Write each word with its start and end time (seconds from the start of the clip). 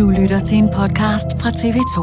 Du 0.00 0.10
lytter 0.10 0.44
til 0.44 0.58
en 0.58 0.68
podcast 0.68 1.26
fra 1.40 1.50
TV2. 1.50 1.96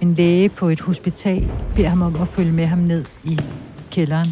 En 0.00 0.14
læge 0.14 0.48
på 0.48 0.68
et 0.68 0.80
hospital 0.80 1.48
beder 1.76 1.88
ham 1.88 2.02
om 2.02 2.20
at 2.20 2.28
følge 2.28 2.52
med 2.52 2.66
ham 2.66 2.78
ned 2.78 3.04
i 3.24 3.40
kælderen, 3.90 4.28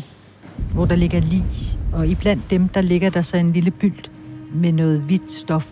hvor 0.75 0.85
der 0.85 0.97
ligger 0.97 1.21
lig. 1.21 1.45
Og 1.93 2.07
iblandt 2.07 2.51
dem, 2.51 2.69
der 2.69 2.81
ligger 2.81 3.11
der 3.11 3.23
så 3.23 3.37
en 3.37 3.53
lille 3.53 3.71
bylt 3.71 4.11
med 4.55 4.73
noget 4.73 5.01
hvidt 5.01 5.33
stof. 5.33 5.71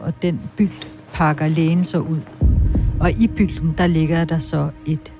Og 0.00 0.22
den 0.22 0.40
bylt 0.56 0.88
pakker 1.12 1.48
lægen 1.48 1.84
så 1.84 1.98
ud. 1.98 2.20
Og 3.00 3.10
i 3.10 3.26
bylten, 3.26 3.74
der 3.78 3.86
ligger 3.86 4.24
der 4.24 4.38
så 4.38 4.70
et 4.86 5.12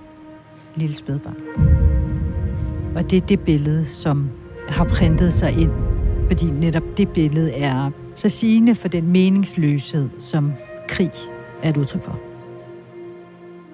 lille 0.76 0.94
spædbarn. 0.94 1.87
Og 2.98 3.10
det 3.10 3.16
er 3.16 3.26
det 3.26 3.40
billede, 3.40 3.86
som 3.86 4.30
har 4.68 4.84
printet 4.84 5.32
sig 5.32 5.58
ind, 5.58 5.70
fordi 6.28 6.46
netop 6.46 6.82
det 6.96 7.08
billede 7.08 7.52
er 7.52 7.90
så 8.14 8.28
sigende 8.28 8.74
for 8.74 8.88
den 8.88 9.12
meningsløshed, 9.12 10.08
som 10.18 10.52
krig 10.88 11.10
er 11.62 11.70
et 11.70 11.76
udtryk 11.76 12.02
for. 12.02 12.18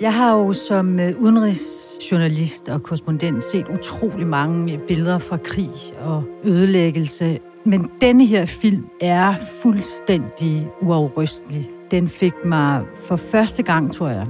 Jeg 0.00 0.14
har 0.14 0.36
jo 0.36 0.52
som 0.52 1.00
øh, 1.00 1.12
udenrigsjournalist 1.18 2.68
og 2.68 2.82
korrespondent 2.82 3.44
set 3.44 3.66
utrolig 3.68 4.26
mange 4.26 4.72
øh, 4.72 4.78
billeder 4.78 5.18
fra 5.18 5.36
krig 5.36 5.70
og 6.00 6.22
ødelæggelse. 6.44 7.38
Men 7.64 7.90
denne 8.00 8.26
her 8.26 8.46
film 8.46 8.86
er 9.00 9.34
fuldstændig 9.62 10.68
uafrystelig. 10.82 11.70
Den 11.90 12.08
fik 12.08 12.34
mig 12.44 12.82
for 13.04 13.16
første 13.16 13.62
gang, 13.62 13.92
tror 13.92 14.08
jeg, 14.08 14.26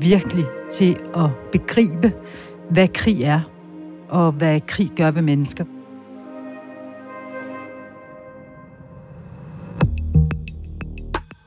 virkelig 0.00 0.44
til 0.72 0.96
at 1.16 1.30
begribe, 1.52 2.12
hvad 2.70 2.88
krig 2.88 3.22
er, 3.22 3.40
og 4.08 4.32
hvad 4.32 4.60
krig 4.60 4.90
gør 4.96 5.10
ved 5.10 5.22
mennesker. 5.22 5.64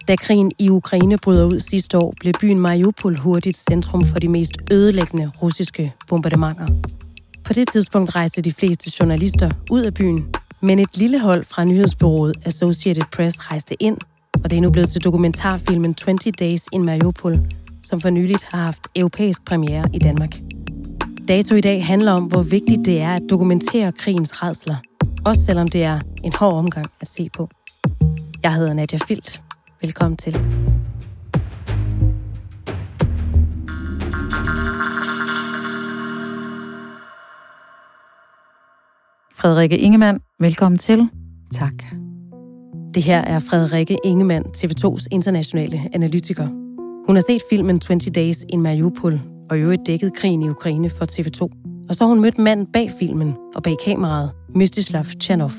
Da 0.08 0.16
krigen 0.16 0.52
i 0.60 0.70
Ukraine 0.70 1.18
bryder 1.18 1.46
ud 1.46 1.60
sidste 1.60 1.98
år, 1.98 2.14
blev 2.20 2.34
byen 2.42 2.60
Mariupol 2.60 3.18
hurtigt 3.18 3.58
centrum 3.58 4.06
for 4.06 4.20
de 4.20 4.28
mest 4.28 4.52
ødelæggende 4.72 5.32
russiske 5.42 5.94
bombardementer. 6.08 6.68
På 7.44 7.54
det 7.54 7.68
tidspunkt 7.68 8.16
rejste 8.16 8.42
de 8.42 8.52
fleste 8.52 8.92
journalister 9.00 9.52
ud 9.72 9.82
af 9.82 9.94
byen, 9.94 10.26
men 10.62 10.80
et 10.80 10.98
lille 10.98 11.20
hold 11.20 11.44
fra 11.44 11.64
nyhedsbyrået 11.64 12.36
Associated 12.46 13.04
Press 13.12 13.52
rejste 13.52 13.84
ind, 13.84 13.98
og 14.44 14.50
det 14.50 14.58
er 14.58 14.62
nu 14.62 14.70
blevet 14.72 14.90
til 14.90 15.04
dokumentarfilmen 15.04 15.94
20 15.94 16.18
Days 16.40 16.66
in 16.72 16.84
Mariupol, 16.84 17.40
som 17.84 18.02
for 18.02 18.10
nyligt 18.10 18.44
har 18.44 18.64
haft 18.64 18.88
europæisk 18.96 19.46
premiere 19.46 19.90
i 19.94 20.00
Danmark. 20.00 20.51
Dato 21.28 21.56
i 21.56 21.62
dag 21.62 21.86
handler 21.86 22.12
om, 22.12 22.24
hvor 22.24 22.42
vigtigt 22.42 22.86
det 22.86 23.02
er 23.02 23.14
at 23.14 23.22
dokumentere 23.30 23.92
krigens 23.92 24.44
redsler, 24.44 24.76
også 25.26 25.42
selvom 25.42 25.68
det 25.68 25.84
er 25.84 26.00
en 26.24 26.34
hård 26.34 26.54
omgang 26.54 26.88
at 27.02 27.08
se 27.08 27.30
på. 27.34 27.50
Jeg 28.44 28.56
hedder 28.56 28.74
Nadia 28.74 29.00
Filt. 29.08 29.42
Velkommen 29.82 30.18
til. 30.18 30.34
Frederikke 39.34 39.78
Ingemann, 39.78 40.20
velkommen 40.40 40.78
til. 40.78 41.10
Tak. 41.54 41.84
Det 42.94 43.04
her 43.04 43.20
er 43.20 43.40
Frederikke 43.40 43.98
Ingemann, 44.04 44.46
TV2's 44.58 45.06
internationale 45.12 45.90
analytiker. 45.94 46.48
Hun 47.08 47.16
har 47.16 47.24
set 47.28 47.42
filmen 47.50 47.80
20 47.80 48.00
Days 48.00 48.46
in 48.50 48.62
Mariupol, 48.62 49.20
og 49.52 49.58
i 49.58 49.62
øvrigt 49.62 49.88
dækket 49.88 50.14
krigen 50.14 50.42
i 50.42 50.50
Ukraine 50.50 50.90
for 50.90 51.06
TV2. 51.06 51.42
Og 51.90 51.96
så 51.96 52.04
har 52.04 52.10
hun 52.10 52.22
mødt 52.22 52.38
manden 52.38 52.66
bag 52.66 52.92
filmen 53.00 53.34
og 53.56 53.64
bag 53.64 53.76
kameraet, 53.86 54.32
Mystislav 54.56 55.04
Tjernov. 55.20 55.52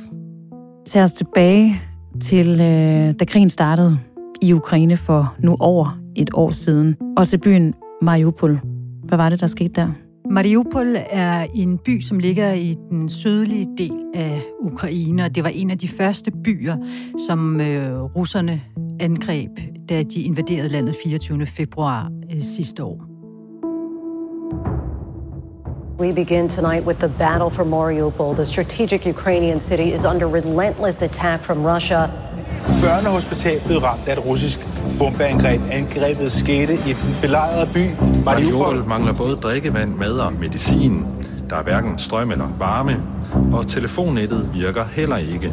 Tag 0.86 1.02
os 1.02 1.12
tilbage 1.12 1.80
til, 2.20 2.48
øh, 2.50 3.14
da 3.20 3.24
krigen 3.24 3.50
startede 3.50 3.98
i 4.42 4.52
Ukraine 4.52 4.96
for 4.96 5.34
nu 5.38 5.56
over 5.60 5.98
et 6.16 6.30
år 6.34 6.50
siden, 6.50 6.96
og 7.16 7.28
til 7.28 7.38
byen 7.38 7.74
Mariupol. 8.02 8.60
Hvad 9.04 9.18
var 9.18 9.28
det, 9.28 9.40
der 9.40 9.46
skete 9.46 9.72
der? 9.74 9.88
Mariupol 10.30 10.96
er 11.10 11.46
en 11.54 11.78
by, 11.78 12.00
som 12.00 12.18
ligger 12.18 12.52
i 12.52 12.76
den 12.90 13.08
sydlige 13.08 13.66
del 13.78 14.00
af 14.14 14.42
Ukraine, 14.60 15.24
og 15.24 15.34
det 15.34 15.44
var 15.44 15.50
en 15.50 15.70
af 15.70 15.78
de 15.78 15.88
første 15.88 16.30
byer, 16.44 16.76
som 17.26 17.60
øh, 17.60 18.02
russerne 18.02 18.60
angreb, 19.00 19.50
da 19.88 20.02
de 20.02 20.22
invaderede 20.22 20.68
landet 20.68 20.96
24. 21.04 21.46
februar 21.46 22.10
øh, 22.34 22.40
sidste 22.40 22.84
år. 22.84 23.11
We 26.02 26.10
begin 26.10 26.48
tonight 26.48 26.84
with 26.84 26.98
the 26.98 27.08
battle 27.08 27.50
for 27.50 27.64
Mariupol. 27.64 28.34
The 28.34 28.44
strategic 28.44 29.06
Ukrainian 29.06 29.60
city 29.60 29.88
is 29.96 30.04
under 30.04 30.26
relentless 30.26 31.02
attack 31.02 31.44
from 31.44 31.64
Russia. 31.64 32.10
Børnehospital 32.82 33.60
blev 33.66 33.78
ramt 33.78 34.08
af 34.08 34.12
et 34.12 34.26
russisk 34.26 34.58
bombeangreb. 34.98 35.60
Angrebet 35.70 36.32
skete 36.32 36.74
i 36.74 36.92
den 36.92 37.16
belejrede 37.22 37.70
by 37.74 37.78
Mariupol. 37.78 38.24
Mariupol 38.24 38.88
mangler 38.88 39.12
både 39.12 39.36
drikkevand, 39.36 39.94
mad 39.94 40.18
og 40.18 40.32
medicin. 40.32 41.06
Der 41.50 41.56
er 41.56 41.62
hverken 41.62 41.98
strøm 41.98 42.30
eller 42.30 42.48
varme, 42.58 43.02
og 43.52 43.66
telefonnettet 43.66 44.50
virker 44.54 44.84
heller 44.84 45.16
ikke. 45.16 45.52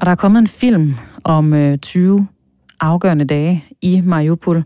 Og 0.00 0.06
der 0.06 0.10
er 0.10 0.16
kommet 0.16 0.40
en 0.40 0.48
film 0.48 0.94
om 1.24 1.54
øh, 1.54 1.78
20 1.78 2.26
afgørende 2.80 3.24
dage 3.24 3.64
i 3.82 4.00
Mariupol, 4.04 4.64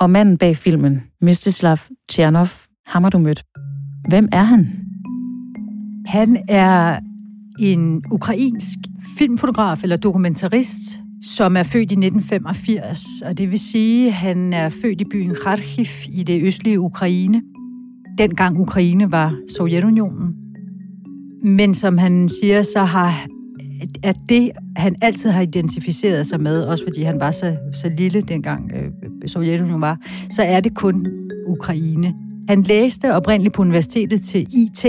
og 0.00 0.10
manden 0.10 0.38
bag 0.38 0.56
filmen, 0.56 1.02
Mystislav 1.22 1.78
Tjernov, 2.08 2.48
ham 2.86 3.02
har 3.02 3.10
du 3.10 3.18
mødt. 3.18 3.44
Hvem 4.08 4.28
er 4.32 4.42
han? 4.42 4.68
Han 6.06 6.44
er 6.48 6.98
en 7.60 8.02
ukrainsk 8.10 8.78
filmfotograf 9.18 9.82
eller 9.82 9.96
dokumentarist, 9.96 11.00
som 11.22 11.56
er 11.56 11.62
født 11.62 11.90
i 11.90 11.94
1985, 11.94 13.00
og 13.26 13.38
det 13.38 13.50
vil 13.50 13.58
sige, 13.58 14.06
at 14.06 14.12
han 14.12 14.52
er 14.52 14.68
født 14.68 15.00
i 15.00 15.04
byen 15.04 15.34
Kharkiv 15.42 15.86
i 16.08 16.22
det 16.22 16.42
østlige 16.42 16.80
Ukraine. 16.80 17.42
Dengang 18.18 18.60
Ukraine 18.60 19.12
var 19.12 19.36
Sovjetunionen. 19.56 20.34
Men 21.44 21.74
som 21.74 21.98
han 21.98 22.28
siger, 22.40 22.62
så 22.62 22.80
har 22.80 23.26
at 24.02 24.16
det, 24.28 24.50
han 24.76 24.96
altid 25.02 25.30
har 25.30 25.42
identificeret 25.42 26.26
sig 26.26 26.42
med, 26.42 26.62
også 26.62 26.84
fordi 26.84 27.02
han 27.02 27.20
var 27.20 27.30
så, 27.30 27.56
så 27.72 27.90
lille 27.98 28.20
dengang 28.20 28.70
øh, 28.74 28.90
Sovjetunionen 29.28 29.80
var, 29.80 29.98
så 30.30 30.42
er 30.42 30.60
det 30.60 30.74
kun 30.74 31.06
Ukraine. 31.46 32.14
Han 32.48 32.62
læste 32.62 33.14
oprindeligt 33.14 33.54
på 33.54 33.62
universitetet 33.62 34.22
til 34.22 34.46
IT, 34.50 34.84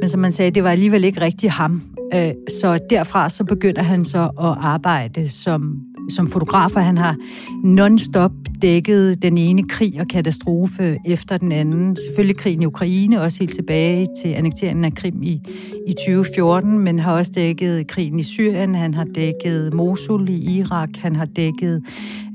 men 0.00 0.08
som 0.08 0.20
man 0.20 0.32
sagde, 0.32 0.50
det 0.50 0.64
var 0.64 0.70
alligevel 0.70 1.04
ikke 1.04 1.20
rigtig 1.20 1.50
ham. 1.52 1.82
Øh, 2.14 2.32
så 2.60 2.78
derfra 2.90 3.28
så 3.28 3.44
begynder 3.44 3.82
han 3.82 4.04
så 4.04 4.22
at 4.22 4.56
arbejde 4.60 5.28
som 5.28 5.80
som 6.10 6.26
fotografer. 6.26 6.80
Han 6.80 6.98
har 6.98 7.16
non-stop 7.64 8.32
dækket 8.62 9.22
den 9.22 9.38
ene 9.38 9.68
krig 9.68 10.00
og 10.00 10.08
katastrofe 10.08 10.98
efter 11.06 11.36
den 11.36 11.52
anden. 11.52 11.96
Selvfølgelig 12.06 12.36
krigen 12.36 12.62
i 12.62 12.66
Ukraine, 12.66 13.20
også 13.22 13.38
helt 13.40 13.54
tilbage 13.54 14.06
til 14.22 14.28
annekteringen 14.28 14.84
af 14.84 14.94
Krim 14.94 15.22
i, 15.22 15.40
i 15.86 15.92
2014, 15.92 16.78
men 16.78 16.98
har 16.98 17.12
også 17.12 17.32
dækket 17.34 17.86
krigen 17.86 18.18
i 18.18 18.22
Syrien, 18.22 18.74
han 18.74 18.94
har 18.94 19.04
dækket 19.04 19.74
Mosul 19.74 20.28
i 20.28 20.58
Irak, 20.58 20.88
han 20.98 21.16
har 21.16 21.24
dækket 21.24 21.82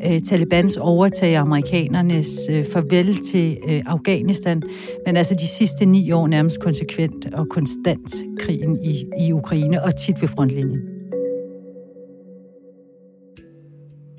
øh, 0.05 0.19
Talibans 0.19 0.77
overtag 0.77 1.35
af 1.35 1.41
amerikanernes 1.41 2.29
øh, 2.51 2.65
farvel 2.73 3.17
til 3.17 3.57
øh, 3.67 3.83
Afghanistan, 3.85 4.61
men 5.05 5.17
altså 5.17 5.33
de 5.33 5.47
sidste 5.47 5.85
ni 5.85 6.11
år 6.11 6.27
nærmest 6.27 6.59
konsekvent 6.59 7.33
og 7.33 7.47
konstant 7.49 8.15
krigen 8.39 8.77
i, 8.83 9.05
i 9.27 9.31
Ukraine 9.31 9.83
og 9.83 9.95
tit 9.97 10.21
ved 10.21 10.27
frontlinjen. 10.27 10.94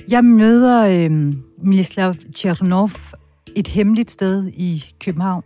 Jeg 0.09 0.25
møder 0.25 0.87
øh, 0.87 1.33
Mislav 1.63 2.15
Tchernov 2.35 2.91
et 3.55 3.69
hemmeligt 3.69 4.11
sted 4.11 4.49
i 4.49 4.85
København 5.01 5.43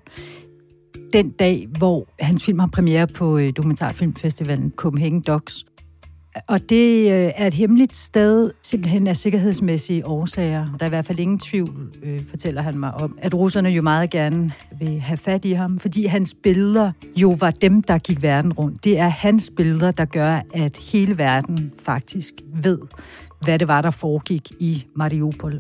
den 1.12 1.30
dag, 1.30 1.68
hvor 1.78 2.06
hans 2.18 2.44
film 2.44 2.58
har 2.58 2.66
premiere 2.66 3.06
på 3.06 3.38
øh, 3.38 3.52
dokumentarfilmfestivalen 3.56 4.72
Copenhagen 4.76 5.20
Docs. 5.20 5.64
Og 6.46 6.70
det 6.70 7.12
øh, 7.12 7.32
er 7.36 7.46
et 7.46 7.54
hemmeligt 7.54 7.96
sted, 7.96 8.50
simpelthen 8.62 9.06
af 9.06 9.16
sikkerhedsmæssige 9.16 10.06
årsager. 10.06 10.64
Der 10.64 10.84
er 10.84 10.86
i 10.86 10.88
hvert 10.88 11.06
fald 11.06 11.18
ingen 11.18 11.38
tvivl, 11.38 11.92
øh, 12.02 12.20
fortæller 12.30 12.62
han 12.62 12.78
mig 12.78 12.94
om, 12.94 13.18
at 13.22 13.34
russerne 13.34 13.68
jo 13.68 13.82
meget 13.82 14.10
gerne 14.10 14.52
vil 14.78 15.00
have 15.00 15.16
fat 15.16 15.44
i 15.44 15.52
ham, 15.52 15.78
fordi 15.78 16.04
hans 16.04 16.34
billeder 16.42 16.92
jo 17.16 17.36
var 17.40 17.50
dem, 17.50 17.82
der 17.82 17.98
gik 17.98 18.22
verden 18.22 18.52
rundt. 18.52 18.84
Det 18.84 18.98
er 18.98 19.08
hans 19.08 19.50
billeder, 19.56 19.90
der 19.90 20.04
gør, 20.04 20.40
at 20.54 20.76
hele 20.92 21.18
verden 21.18 21.72
faktisk 21.78 22.34
ved, 22.62 22.78
hvad 23.44 23.58
det 23.58 23.68
var, 23.68 23.80
der 23.80 23.90
foregik 23.90 24.52
i 24.60 24.86
Mariupol. 24.96 25.58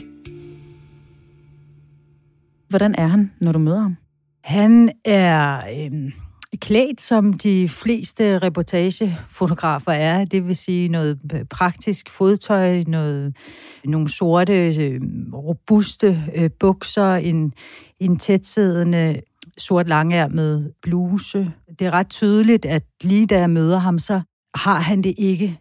Hvordan 2.68 2.94
er 2.98 3.06
han, 3.06 3.32
når 3.40 3.52
du 3.52 3.58
møder 3.58 3.80
ham? 3.80 3.96
Han 4.44 4.90
er 5.04 5.56
øh, 5.56 6.12
klædt, 6.56 7.00
som 7.00 7.32
de 7.32 7.68
fleste 7.68 8.38
reportagefotografer 8.38 9.92
er. 9.92 10.24
Det 10.24 10.46
vil 10.46 10.56
sige 10.56 10.88
noget 10.88 11.18
praktisk 11.50 12.10
fodtøj, 12.10 12.82
noget, 12.86 13.36
nogle 13.84 14.08
sorte, 14.08 14.84
øh, 14.84 15.00
robuste 15.32 16.22
øh, 16.34 16.50
bukser, 16.60 17.14
en, 17.14 17.52
en 18.00 18.18
tætsiddende 18.18 19.20
sort 19.58 19.88
langærmet 19.88 20.72
bluse. 20.82 21.52
Det 21.78 21.86
er 21.86 21.90
ret 21.90 22.08
tydeligt, 22.08 22.64
at 22.64 22.82
lige 23.02 23.26
da 23.26 23.38
jeg 23.38 23.50
møder 23.50 23.78
ham, 23.78 23.98
så 23.98 24.20
har 24.54 24.80
han 24.80 25.02
det 25.02 25.14
ikke 25.18 25.58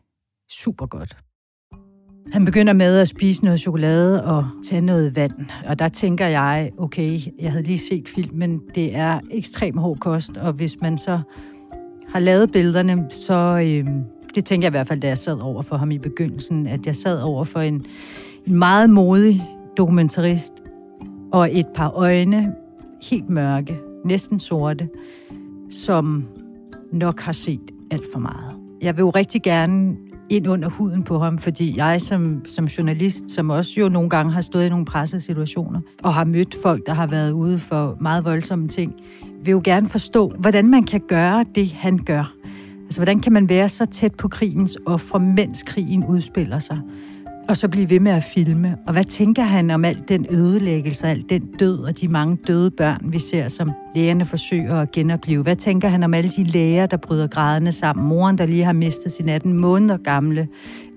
super 0.52 0.86
godt. 0.86 1.18
Han 2.32 2.46
begynder 2.46 2.74
med 2.74 2.98
at 3.00 3.08
spise 3.08 3.44
noget 3.44 3.60
chokolade 3.60 4.24
og 4.24 4.48
tage 4.66 4.82
noget 4.82 5.16
vand. 5.16 5.34
Og 5.66 5.80
der 5.80 5.88
tænker 5.88 6.28
jeg, 6.28 6.72
okay, 6.78 7.20
jeg 7.40 7.52
havde 7.52 7.64
lige 7.64 7.78
set 7.78 8.08
filmen, 8.08 8.62
det 8.76 8.96
er 8.96 9.20
ekstrem 9.32 9.78
hård 9.78 9.98
kost, 9.98 10.38
og 10.38 10.54
hvis 10.54 10.82
man 10.82 10.98
så 10.98 11.20
har 12.10 12.20
lavet 12.20 12.52
billederne, 12.52 13.06
så 13.10 13.60
øh, 13.64 13.88
det 14.36 14.46
tænker 14.46 14.66
jeg 14.66 14.70
i 14.70 14.74
hvert 14.78 14.88
fald, 14.88 15.02
da 15.02 15.08
jeg 15.08 15.18
sad 15.18 15.40
over 15.40 15.62
for 15.62 15.78
ham 15.78 15.92
i 15.92 15.98
begyndelsen, 15.98 16.68
at 16.68 16.86
jeg 16.86 16.96
sad 16.96 17.22
over 17.22 17.44
for 17.44 17.60
en, 17.60 17.86
en 18.48 18.56
meget 18.56 18.90
modig 18.90 19.44
dokumentarist 19.78 20.54
og 21.32 21.58
et 21.58 21.68
par 21.76 21.90
øjne, 21.90 22.54
helt 23.02 23.30
mørke, 23.30 23.80
næsten 24.06 24.40
sorte, 24.40 24.90
som 25.70 26.26
nok 26.92 27.20
har 27.20 27.32
set 27.32 27.72
alt 27.92 28.06
for 28.14 28.20
meget. 28.20 28.56
Jeg 28.82 28.98
vil 28.98 29.04
jo 29.04 29.10
rigtig 29.10 29.42
gerne 29.42 29.96
ind 30.30 30.48
under 30.48 30.70
huden 30.70 31.04
på 31.04 31.20
ham, 31.20 31.38
fordi 31.38 31.78
jeg 31.78 32.02
som, 32.02 32.46
som 32.46 32.66
journalist, 32.66 33.32
som 33.32 33.50
også 33.50 33.80
jo 33.80 33.90
nogle 33.90 34.10
gange 34.10 34.32
har 34.32 34.42
stået 34.42 34.66
i 34.66 34.70
nogle 34.70 34.86
pressesituationer, 34.86 35.82
og 36.04 36.14
har 36.14 36.26
mødt 36.26 36.56
folk, 36.64 36.86
der 36.86 36.94
har 36.94 37.08
været 37.08 37.32
ude 37.32 37.60
for 37.60 37.98
meget 38.02 38.26
voldsomme 38.26 38.68
ting, 38.68 38.94
vil 39.44 39.52
jo 39.52 39.62
gerne 39.64 39.90
forstå, 39.90 40.34
hvordan 40.40 40.68
man 40.68 40.84
kan 40.84 41.02
gøre 41.08 41.46
det, 41.56 41.72
han 41.72 41.98
gør. 41.98 42.34
Altså, 42.84 43.00
hvordan 43.00 43.20
kan 43.20 43.34
man 43.34 43.50
være 43.50 43.70
så 43.70 43.86
tæt 43.86 44.16
på 44.16 44.28
krigens 44.28 44.78
ofre, 44.86 45.20
mens 45.20 45.64
krigen 45.64 46.06
udspiller 46.06 46.60
sig? 46.60 46.80
Og 47.50 47.58
så 47.58 47.68
blive 47.68 47.90
ved 47.90 48.00
med 48.00 48.12
at 48.12 48.24
filme. 48.24 48.78
Og 48.88 48.94
hvad 48.94 49.04
tænker 49.04 49.44
han 49.44 49.72
om 49.72 49.86
alt 49.86 50.10
den 50.10 50.26
ødelæggelse, 50.30 51.08
alt 51.08 51.30
den 51.30 51.42
død 51.60 51.80
og 51.80 52.02
de 52.02 52.08
mange 52.08 52.38
døde 52.48 52.72
børn, 52.72 53.00
vi 53.04 53.20
ser, 53.20 53.48
som 53.48 53.72
lægerne 53.96 54.26
forsøger 54.26 54.76
at 54.76 54.92
genopleve? 54.92 55.44
Hvad 55.44 55.56
tænker 55.56 55.88
han 55.88 56.04
om 56.04 56.14
alle 56.14 56.30
de 56.30 56.44
læger, 56.44 56.86
der 56.86 56.98
bryder 56.98 57.28
grædende 57.28 57.72
sammen? 57.72 58.06
Moren, 58.06 58.38
der 58.38 58.46
lige 58.46 58.64
har 58.64 58.74
mistet 58.74 59.12
sin 59.12 59.30
18 59.30 59.54
måneder 59.54 59.98
gamle 59.98 60.48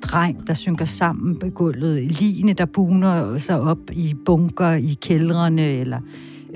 dreng, 0.02 0.46
der 0.46 0.54
synker 0.54 0.84
sammen 0.84 1.38
på 1.38 1.48
gulvet. 1.48 2.02
Line, 2.02 2.52
der 2.52 2.64
buner 2.64 3.38
sig 3.38 3.60
op 3.60 3.90
i 3.92 4.14
bunker 4.24 4.72
i 4.72 4.96
kældrene, 5.00 5.62
eller 5.62 6.00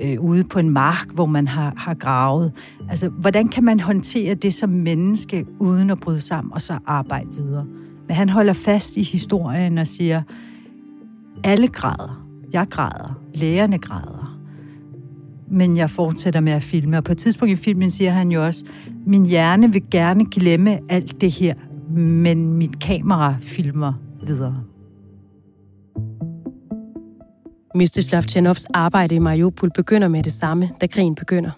øh, 0.01 0.21
ude 0.21 0.43
på 0.43 0.59
en 0.59 0.69
mark, 0.69 1.07
hvor 1.13 1.25
man 1.25 1.47
har, 1.47 1.73
har 1.77 1.93
gravet. 1.93 2.51
Altså, 2.89 3.09
hvordan 3.09 3.47
kan 3.47 3.63
man 3.63 3.79
håndtere 3.79 4.33
det 4.33 4.53
som 4.53 4.69
menneske, 4.69 5.45
uden 5.59 5.89
at 5.89 5.99
bryde 5.99 6.21
sammen, 6.21 6.53
og 6.53 6.61
så 6.61 6.79
arbejde 6.85 7.29
videre? 7.37 7.65
Men 8.07 8.15
han 8.15 8.29
holder 8.29 8.53
fast 8.53 8.97
i 8.97 9.01
historien 9.01 9.77
og 9.77 9.87
siger, 9.87 10.21
alle 11.43 11.67
græder. 11.67 12.27
Jeg 12.53 12.67
græder. 12.69 13.19
Lægerne 13.33 13.77
græder. 13.77 14.39
Men 15.51 15.77
jeg 15.77 15.89
fortsætter 15.89 16.39
med 16.39 16.53
at 16.53 16.63
filme. 16.63 16.97
Og 16.97 17.03
på 17.03 17.11
et 17.11 17.17
tidspunkt 17.17 17.51
i 17.51 17.55
filmen 17.55 17.91
siger 17.91 18.11
han 18.11 18.31
jo 18.31 18.45
også, 18.45 18.65
min 19.05 19.25
hjerne 19.25 19.73
vil 19.73 19.83
gerne 19.91 20.25
glemme 20.25 20.79
alt 20.89 21.21
det 21.21 21.31
her, 21.31 21.53
men 21.89 22.53
mit 22.53 22.79
kamera 22.79 23.35
filmer 23.41 23.93
videre. 24.27 24.63
Mstislav 27.75 28.23
Tjernovs 28.23 28.65
arbejde 28.73 29.15
i 29.15 29.19
Mariupol 29.19 29.71
begynder 29.75 30.07
med 30.07 30.23
det 30.23 30.31
samme, 30.31 30.69
da 30.81 30.87
krigen 30.87 31.15
begynder. 31.15 31.51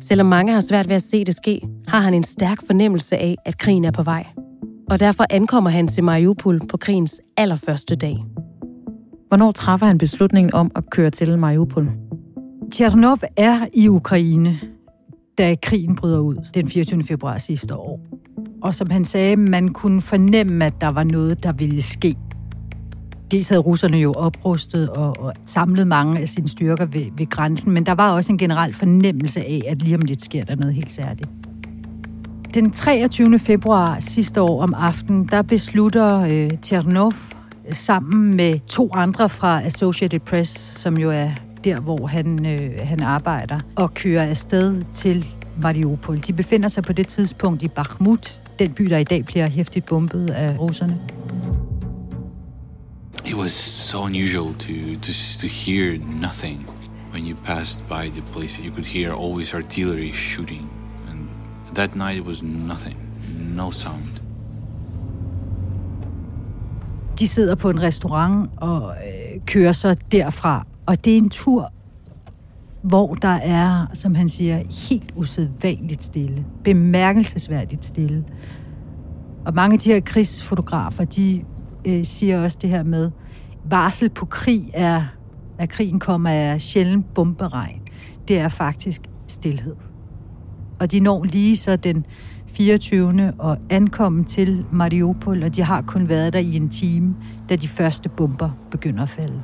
Selvom 0.00 0.26
mange 0.26 0.52
har 0.52 0.60
svært 0.60 0.88
ved 0.88 0.94
at 0.94 1.02
se 1.02 1.24
det 1.24 1.36
ske, 1.36 1.60
har 1.88 2.00
han 2.00 2.14
en 2.14 2.22
stærk 2.22 2.66
fornemmelse 2.66 3.16
af, 3.16 3.36
at 3.44 3.58
krigen 3.58 3.84
er 3.84 3.90
på 3.90 4.02
vej– 4.02 4.26
og 4.90 5.00
derfor 5.00 5.24
ankommer 5.30 5.70
han 5.70 5.88
til 5.88 6.04
Mariupol 6.04 6.60
på 6.68 6.76
krigens 6.76 7.20
allerførste 7.36 7.96
dag. 7.96 8.24
Hvornår 9.28 9.52
træffer 9.52 9.86
han 9.86 9.98
beslutningen 9.98 10.54
om 10.54 10.70
at 10.76 10.90
køre 10.90 11.10
til 11.10 11.38
Mariupol? 11.38 11.90
Tjernov 12.72 13.18
er 13.36 13.66
i 13.72 13.88
Ukraine, 13.88 14.58
da 15.38 15.54
krigen 15.62 15.96
bryder 15.96 16.18
ud 16.18 16.36
den 16.54 16.68
24. 16.68 17.02
februar 17.02 17.38
sidste 17.38 17.76
år. 17.76 18.00
Og 18.62 18.74
som 18.74 18.90
han 18.90 19.04
sagde, 19.04 19.36
man 19.36 19.68
kunne 19.68 20.00
fornemme, 20.00 20.64
at 20.64 20.80
der 20.80 20.90
var 20.90 21.04
noget, 21.04 21.42
der 21.42 21.52
ville 21.52 21.82
ske. 21.82 22.16
Dels 23.30 23.48
havde 23.48 23.60
russerne 23.60 23.98
jo 23.98 24.12
oprustet 24.12 24.90
og, 24.90 25.20
og 25.20 25.32
samlet 25.44 25.86
mange 25.86 26.20
af 26.20 26.28
sine 26.28 26.48
styrker 26.48 26.86
ved, 26.86 27.06
ved 27.16 27.26
grænsen, 27.26 27.72
men 27.72 27.86
der 27.86 27.92
var 27.92 28.10
også 28.10 28.32
en 28.32 28.38
generel 28.38 28.74
fornemmelse 28.74 29.40
af, 29.40 29.60
at 29.68 29.82
lige 29.82 29.94
om 29.94 30.00
lidt 30.00 30.24
sker 30.24 30.42
der 30.42 30.54
noget 30.54 30.74
helt 30.74 30.92
særligt. 30.92 31.28
Den 32.54 32.70
23. 32.70 33.38
februar 33.38 34.00
sidste 34.00 34.42
år 34.42 34.62
om 34.62 34.74
aftenen, 34.74 35.26
der 35.26 35.42
beslutter 35.42 36.20
øh, 36.20 36.50
Tjernov 36.62 37.12
sammen 37.70 38.36
med 38.36 38.66
to 38.66 38.90
andre 38.94 39.28
fra 39.28 39.62
Associated 39.62 40.20
Press, 40.20 40.80
som 40.80 40.98
jo 40.98 41.10
er 41.10 41.30
der, 41.64 41.80
hvor 41.80 42.06
han, 42.06 42.46
øh, 42.46 42.80
han 42.82 43.02
arbejder, 43.02 43.58
og 43.76 43.94
køre 43.94 44.28
afsted 44.28 44.82
til 44.94 45.26
Mariupol. 45.62 46.18
De 46.20 46.32
befinder 46.32 46.68
sig 46.68 46.82
på 46.82 46.92
det 46.92 47.08
tidspunkt 47.08 47.62
i 47.62 47.68
Bakhmut, 47.68 48.40
den 48.58 48.72
by, 48.72 48.84
der 48.84 48.98
i 48.98 49.04
dag 49.04 49.24
bliver 49.24 49.50
hæftigt 49.50 49.86
bombet 49.86 50.30
af 50.30 50.58
russerne. 50.58 51.00
It 53.26 53.34
was 53.34 53.52
so 53.52 54.02
unusual 54.04 54.54
to, 54.54 54.72
to, 55.02 55.12
to 55.40 55.46
hear 55.46 55.98
nothing. 56.20 56.70
When 57.12 57.26
you 57.26 57.36
passed 57.44 57.84
by 57.88 58.10
the 58.10 58.22
place, 58.32 58.62
you 58.62 58.70
could 58.72 58.86
hear 58.86 59.12
always 59.12 59.54
artillery 59.54 60.12
shooting 60.12 60.83
That 61.74 61.96
night 61.96 62.26
was 62.26 62.42
nothing. 62.42 62.96
No 63.56 63.70
sound. 63.70 64.22
De 67.18 67.28
sidder 67.28 67.54
på 67.54 67.70
en 67.70 67.82
restaurant 67.82 68.50
og 68.56 68.90
øh, 68.90 69.40
kører 69.46 69.72
så 69.72 69.96
derfra. 70.12 70.66
Og 70.86 71.04
det 71.04 71.12
er 71.12 71.18
en 71.18 71.30
tur, 71.30 71.72
hvor 72.82 73.14
der 73.14 73.28
er, 73.28 73.86
som 73.92 74.14
han 74.14 74.28
siger, 74.28 74.62
helt 74.88 75.12
usædvanligt 75.16 76.02
stille. 76.02 76.44
Bemærkelsesværdigt 76.64 77.84
stille. 77.84 78.24
Og 79.46 79.54
mange 79.54 79.74
af 79.74 79.78
de 79.78 79.92
her 79.92 80.00
krigsfotografer, 80.00 81.04
de 81.04 81.44
øh, 81.84 82.04
siger 82.04 82.42
også 82.42 82.58
det 82.62 82.70
her 82.70 82.82
med, 82.82 83.10
varsel 83.64 84.10
på 84.10 84.26
krig 84.26 84.70
er, 84.74 85.04
at 85.58 85.68
krigen 85.68 86.00
kommer 86.00 86.30
af 86.30 86.60
sjældent 86.60 87.14
bomberegn. 87.14 87.80
Det 88.28 88.38
er 88.38 88.48
faktisk 88.48 89.02
stillhed 89.26 89.74
og 90.78 90.92
de 90.92 91.00
når 91.00 91.24
lige 91.24 91.56
så 91.56 91.76
den 91.76 92.06
24. 92.46 93.32
og 93.38 93.58
ankommen 93.70 94.24
til 94.24 94.64
Mariupol, 94.72 95.42
og 95.42 95.56
de 95.56 95.62
har 95.62 95.82
kun 95.82 96.08
været 96.08 96.32
der 96.32 96.38
i 96.38 96.56
en 96.56 96.68
time, 96.68 97.14
da 97.48 97.56
de 97.56 97.68
første 97.68 98.08
bomber 98.08 98.50
begynder 98.70 99.02
at 99.02 99.08
falde. 99.08 99.42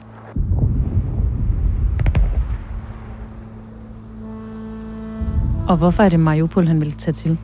Og 5.69 5.77
hvorfor 5.77 6.03
er 6.03 6.09
det 6.09 6.21
Mariupol, 6.21 6.67
han 6.67 6.81
vil 6.81 6.93
tage 6.93 7.13
til? 7.13 7.39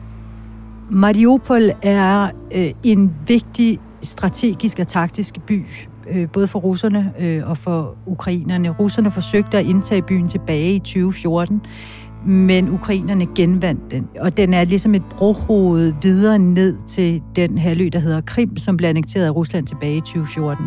Mariupol 0.89 1.71
er 1.81 2.29
øh, 2.51 2.71
en 2.83 3.15
vigtig 3.27 3.79
strategisk 4.01 4.79
og 4.79 4.87
taktisk 4.87 5.39
by, 5.47 5.65
øh, 6.09 6.29
både 6.29 6.47
for 6.47 6.59
russerne 6.59 7.13
øh, 7.19 7.49
og 7.49 7.57
for 7.57 7.95
ukrainerne. 8.05 8.69
Russerne 8.69 9.11
forsøgte 9.11 9.57
at 9.57 9.65
indtage 9.65 10.01
byen 10.01 10.27
tilbage 10.27 10.75
i 10.75 10.79
2014, 10.79 11.61
men 12.27 12.69
ukrainerne 12.69 13.27
genvandt 13.35 13.91
den. 13.91 14.07
Og 14.19 14.37
den 14.37 14.53
er 14.53 14.63
ligesom 14.63 14.95
et 14.95 15.03
brohoved 15.05 15.93
videre 16.01 16.39
ned 16.39 16.77
til 16.87 17.21
den 17.35 17.57
halvø, 17.57 17.89
der 17.93 17.99
hedder 17.99 18.21
Krim, 18.21 18.57
som 18.57 18.77
blev 18.77 18.89
annekteret 18.89 19.25
af 19.25 19.35
Rusland 19.35 19.67
tilbage 19.67 19.97
i 19.97 19.99
2014. 19.99 20.65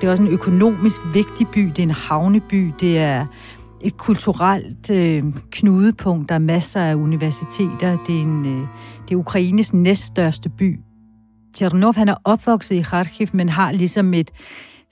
Det 0.00 0.06
er 0.06 0.10
også 0.10 0.22
en 0.22 0.28
økonomisk 0.28 1.00
vigtig 1.14 1.48
by, 1.48 1.60
det 1.60 1.78
er 1.78 1.82
en 1.82 1.90
havneby, 1.90 2.72
det 2.80 2.98
er 2.98 3.26
et 3.80 3.96
kulturelt 3.96 4.90
øh, 4.90 5.22
knudepunkt, 5.50 6.28
der 6.28 6.34
er 6.34 6.38
masser 6.38 6.80
af 6.80 6.94
universiteter, 6.94 7.98
det 8.06 8.16
er, 8.16 8.22
en, 8.22 8.46
øh, 8.46 8.66
det 9.08 9.14
er 9.14 9.18
Ukraines 9.18 9.74
næststørste 9.74 10.48
by. 10.48 10.80
Tjernov, 11.54 11.94
han 11.94 12.08
er 12.08 12.14
opvokset 12.24 12.74
i 12.74 12.82
Kharkiv, 12.82 13.26
men 13.32 13.48
har 13.48 13.72
ligesom 13.72 14.14
et, 14.14 14.30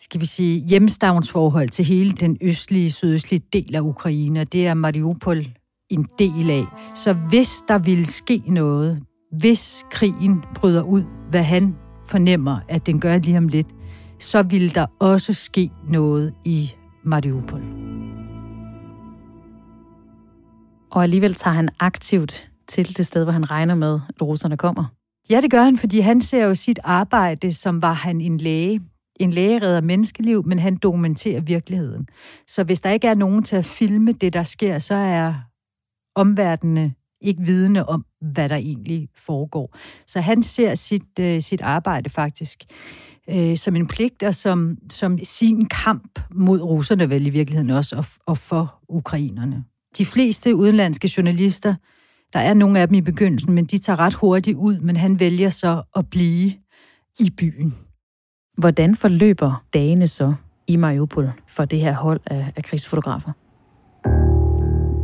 skal 0.00 0.20
vi 0.20 0.26
sige, 0.26 0.68
hjemstavnsforhold 0.68 1.68
til 1.68 1.84
hele 1.84 2.12
den 2.12 2.36
østlige, 2.40 2.90
sydøstlige 2.90 3.42
del 3.52 3.76
af 3.76 3.80
Ukraine, 3.80 4.44
det 4.44 4.66
er 4.66 4.74
Mariupol, 4.74 5.46
en 5.90 6.06
del 6.18 6.50
af. 6.50 6.64
Så 6.94 7.12
hvis 7.12 7.62
der 7.68 7.78
ville 7.78 8.06
ske 8.06 8.42
noget, 8.46 9.02
hvis 9.38 9.84
krigen 9.90 10.44
bryder 10.54 10.82
ud, 10.82 11.02
hvad 11.30 11.42
han 11.42 11.76
fornemmer, 12.06 12.58
at 12.68 12.86
den 12.86 13.00
gør 13.00 13.18
lige 13.18 13.38
om 13.38 13.48
lidt, 13.48 13.66
så 14.18 14.42
vil 14.42 14.74
der 14.74 14.86
også 14.98 15.32
ske 15.32 15.70
noget 15.88 16.34
i 16.44 16.72
Mariupol. 17.04 17.62
Og 20.90 21.02
alligevel 21.02 21.34
tager 21.34 21.54
han 21.54 21.68
aktivt 21.80 22.50
til 22.68 22.96
det 22.96 23.06
sted, 23.06 23.24
hvor 23.24 23.32
han 23.32 23.50
regner 23.50 23.74
med, 23.74 24.00
at 24.08 24.22
russerne 24.22 24.56
kommer. 24.56 24.84
Ja, 25.30 25.40
det 25.40 25.50
gør 25.50 25.62
han, 25.62 25.76
fordi 25.76 26.00
han 26.00 26.20
ser 26.20 26.44
jo 26.44 26.54
sit 26.54 26.78
arbejde, 26.84 27.52
som 27.52 27.82
var 27.82 27.92
han 27.92 28.20
en 28.20 28.38
læge. 28.38 28.80
En 29.16 29.30
læge 29.30 29.62
redder 29.62 29.80
menneskeliv, 29.80 30.46
men 30.46 30.58
han 30.58 30.76
dokumenterer 30.76 31.40
virkeligheden. 31.40 32.08
Så 32.46 32.64
hvis 32.64 32.80
der 32.80 32.90
ikke 32.90 33.08
er 33.08 33.14
nogen 33.14 33.42
til 33.42 33.56
at 33.56 33.64
filme 33.64 34.12
det, 34.12 34.32
der 34.32 34.42
sker, 34.42 34.78
så 34.78 34.94
er 34.94 35.34
omverdenen 36.14 36.94
ikke 37.20 37.42
vidende 37.42 37.86
om, 37.86 38.04
hvad 38.20 38.48
der 38.48 38.56
egentlig 38.56 39.08
foregår. 39.16 39.76
Så 40.06 40.20
han 40.20 40.42
ser 40.42 40.74
sit, 40.74 41.18
øh, 41.20 41.42
sit 41.42 41.60
arbejde 41.60 42.10
faktisk 42.10 42.64
øh, 43.28 43.56
som 43.56 43.76
en 43.76 43.86
pligt, 43.86 44.22
og 44.22 44.34
som, 44.34 44.78
som 44.90 45.18
sin 45.22 45.64
kamp 45.64 46.20
mod 46.34 46.60
russerne 46.60 47.10
vel 47.10 47.26
i 47.26 47.30
virkeligheden 47.30 47.70
også, 47.70 47.96
og, 47.96 48.04
og 48.26 48.38
for 48.38 48.80
ukrainerne. 48.88 49.64
De 49.98 50.06
fleste 50.06 50.56
udenlandske 50.56 51.10
journalister, 51.16 51.74
der 52.32 52.40
er 52.40 52.54
nogle 52.54 52.80
af 52.80 52.88
dem 52.88 52.94
i 52.94 53.00
begyndelsen, 53.00 53.54
men 53.54 53.64
de 53.64 53.78
tager 53.78 53.98
ret 53.98 54.14
hurtigt 54.14 54.56
ud, 54.56 54.78
men 54.78 54.96
han 54.96 55.20
vælger 55.20 55.50
så 55.50 55.82
at 55.96 56.10
blive 56.10 56.52
i 57.20 57.30
byen. 57.36 57.74
Hvordan 58.58 58.94
forløber 58.94 59.64
dagene 59.74 60.08
så 60.08 60.34
i 60.66 60.76
Mariupol 60.76 61.30
for 61.48 61.64
det 61.64 61.80
her 61.80 61.94
hold 61.94 62.20
af, 62.26 62.52
af 62.56 62.64
krigsfotografer? 62.64 63.32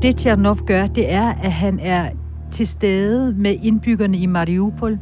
Det 0.03 0.17
Tjernov 0.17 0.57
gør, 0.67 0.87
det 0.87 1.13
er, 1.13 1.33
at 1.43 1.53
han 1.53 1.79
er 1.83 2.11
til 2.51 2.67
stede 2.67 3.35
med 3.35 3.57
indbyggerne 3.63 4.17
i 4.17 4.27
Mariupol, 4.27 4.99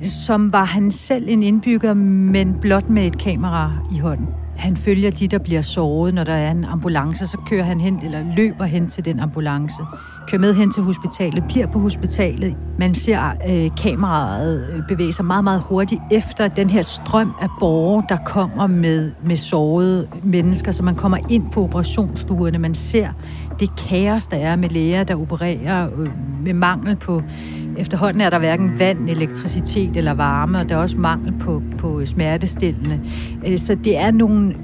som 0.00 0.52
var 0.52 0.64
han 0.64 0.92
selv 0.92 1.24
en 1.28 1.42
indbygger, 1.42 1.94
men 1.94 2.54
blot 2.60 2.90
med 2.90 3.06
et 3.06 3.18
kamera 3.18 3.72
i 3.94 3.98
hånden. 3.98 4.26
Han 4.58 4.76
følger 4.76 5.10
de, 5.10 5.28
der 5.28 5.38
bliver 5.38 5.62
såret, 5.62 6.14
når 6.14 6.24
der 6.24 6.32
er 6.32 6.50
en 6.50 6.64
ambulance, 6.64 7.26
så 7.26 7.38
kører 7.46 7.62
han 7.62 7.80
hen, 7.80 8.00
eller 8.04 8.24
løber 8.36 8.64
hen 8.64 8.88
til 8.88 9.04
den 9.04 9.20
ambulance. 9.20 9.82
Kører 10.28 10.40
med 10.40 10.54
hen 10.54 10.70
til 10.70 10.82
hospitalet, 10.82 11.44
bliver 11.48 11.66
på 11.66 11.78
hospitalet. 11.78 12.56
Man 12.78 12.94
ser 12.94 13.20
øh, 13.48 13.70
kameraet 13.76 14.68
øh, 14.72 14.82
bevæge 14.88 15.12
sig 15.12 15.24
meget, 15.24 15.44
meget 15.44 15.60
hurtigt 15.60 16.02
efter 16.10 16.48
den 16.48 16.70
her 16.70 16.82
strøm 16.82 17.32
af 17.40 17.48
borgere, 17.60 18.04
der 18.08 18.16
kommer 18.16 18.66
med, 18.66 19.12
med 19.24 19.36
sårede 19.36 20.08
mennesker, 20.22 20.72
så 20.72 20.82
man 20.82 20.94
kommer 20.94 21.18
ind 21.28 21.50
på 21.52 21.64
operationsstuerne. 21.64 22.58
Man 22.58 22.74
ser 22.74 23.08
det 23.60 23.70
kaos, 23.88 24.26
der 24.26 24.36
er 24.36 24.56
med 24.56 24.68
læger, 24.68 25.04
der 25.04 25.20
opererer 25.20 25.88
øh, 25.98 26.08
med 26.44 26.54
mangel 26.54 26.96
på... 26.96 27.22
Efterhånden 27.78 28.20
er 28.20 28.30
der 28.30 28.38
hverken 28.38 28.78
vand, 28.78 29.10
elektricitet 29.10 29.96
eller 29.96 30.14
varme, 30.14 30.58
og 30.58 30.68
der 30.68 30.74
er 30.74 30.78
også 30.78 30.98
mangel 30.98 31.34
på, 31.40 31.62
på 31.78 32.04
smertestillende. 32.04 33.00
Øh, 33.46 33.58
så 33.58 33.74
det 33.74 33.98
er 33.98 34.10
nogle 34.10 34.54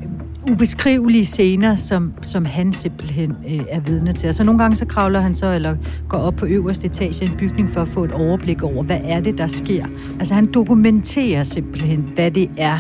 ubeskrivelige 0.51 1.25
scener, 1.25 1.75
som, 1.75 2.13
som 2.23 2.45
han 2.45 2.73
simpelthen 2.73 3.31
øh, 3.49 3.61
er 3.71 3.81
vidne 3.81 4.13
til. 4.13 4.35
Så 4.35 4.45
nogle 4.45 4.59
gange 4.59 4.77
så 4.77 4.87
kravler 4.87 5.21
han 5.21 5.35
så, 5.35 5.53
eller 5.53 5.77
går 6.09 6.19
op 6.19 6.35
på 6.35 6.47
øverste 6.47 6.87
etage 6.87 7.25
i 7.25 7.29
en 7.29 7.37
bygning 7.39 7.71
for 7.71 7.83
at 7.83 7.89
få 7.89 8.05
et 8.05 8.13
overblik 8.13 8.63
over, 8.63 8.83
hvad 8.83 9.01
er 9.05 9.21
det, 9.21 9.39
der 9.39 9.47
sker. 9.47 9.87
Altså 10.19 10.35
han 10.35 10.53
dokumenterer 10.53 11.43
simpelthen, 11.43 12.11
hvad 12.15 12.31
det 12.31 12.51
er, 12.57 12.79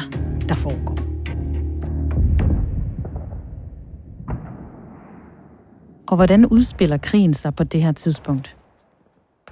der 0.49 0.54
foregår. 0.54 1.04
Og 6.14 6.16
hvordan 6.16 6.47
udspiller 6.47 6.97
krigen 6.97 7.35
sig 7.35 7.54
på 7.54 7.64
det 7.64 7.83
her 7.83 7.92
tidspunkt? 7.92 8.56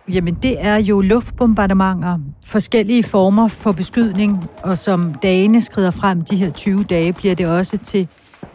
Jamen, 0.09 0.35
det 0.35 0.65
er 0.65 0.77
jo 0.77 1.01
luftbombardementer, 1.01 2.19
forskellige 2.45 3.03
former 3.03 3.49
for 3.49 3.73
beskydning, 3.73 4.45
og 4.63 4.79
som 4.79 5.15
dagene 5.15 5.61
skrider 5.61 5.91
frem, 5.91 6.21
de 6.21 6.37
her 6.37 6.51
20 6.51 6.83
dage, 6.83 7.13
bliver 7.13 7.35
det 7.35 7.49
også 7.49 7.79
til 7.79 8.09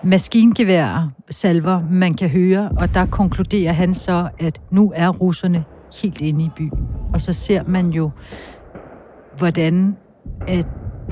maskingeværer, 0.03 1.09
salver, 1.29 1.81
man 1.91 2.13
kan 2.13 2.29
høre, 2.29 2.69
og 2.77 2.93
der 2.93 3.05
konkluderer 3.05 3.73
han 3.73 3.93
så, 3.93 4.29
at 4.39 4.61
nu 4.71 4.91
er 4.95 5.09
russerne 5.09 5.63
helt 6.01 6.21
inde 6.21 6.45
i 6.45 6.49
byen. 6.55 6.87
Og 7.13 7.21
så 7.21 7.33
ser 7.33 7.63
man 7.67 7.89
jo, 7.89 8.11
hvordan 9.37 9.97
at 10.47 10.67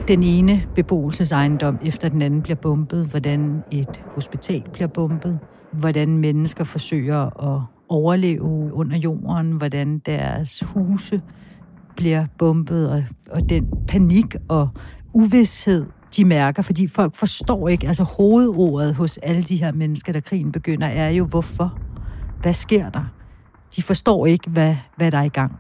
den 0.08 0.24
ene 0.24 0.64
beboelsesejendom 0.76 1.78
efter 1.84 2.10
den 2.10 2.22
anden 2.22 2.42
bliver 2.42 2.58
bombet, 2.58 3.06
hvordan 3.06 3.64
et 3.72 4.02
hospital 4.14 4.64
bliver 4.74 4.88
bombet, 4.88 5.40
hvordan 5.80 6.18
mennesker 6.18 6.64
forsøger 6.64 7.54
at 7.56 7.62
overleve 7.90 8.74
under 8.74 8.98
jorden, 8.98 9.52
hvordan 9.52 10.00
deres 10.00 10.64
huse 10.66 11.22
bliver 11.96 12.26
bombet, 12.38 12.90
og, 12.90 13.04
og 13.32 13.50
den 13.50 13.68
panik 13.88 14.36
og 14.48 14.70
uvidshed, 15.14 15.86
de 16.16 16.26
mærker, 16.26 16.62
fordi 16.62 16.88
folk 16.88 17.16
forstår 17.16 17.68
ikke, 17.68 17.88
altså 17.88 18.04
hovedordet 18.04 18.96
hos 18.96 19.18
alle 19.18 19.44
de 19.44 19.56
her 19.56 19.72
mennesker, 19.72 20.14
der 20.14 20.20
krigen 20.20 20.52
begynder, 20.52 20.88
er 20.88 21.10
jo, 21.10 21.26
hvorfor? 21.26 21.80
Hvad 22.42 22.54
sker 22.54 22.90
der? 22.90 23.04
De 23.76 23.84
forstår 23.84 24.26
ikke, 24.26 24.50
hvad, 24.50 24.76
hvad 24.98 25.12
der 25.12 25.18
er 25.18 25.24
i 25.24 25.30
gang. 25.30 25.52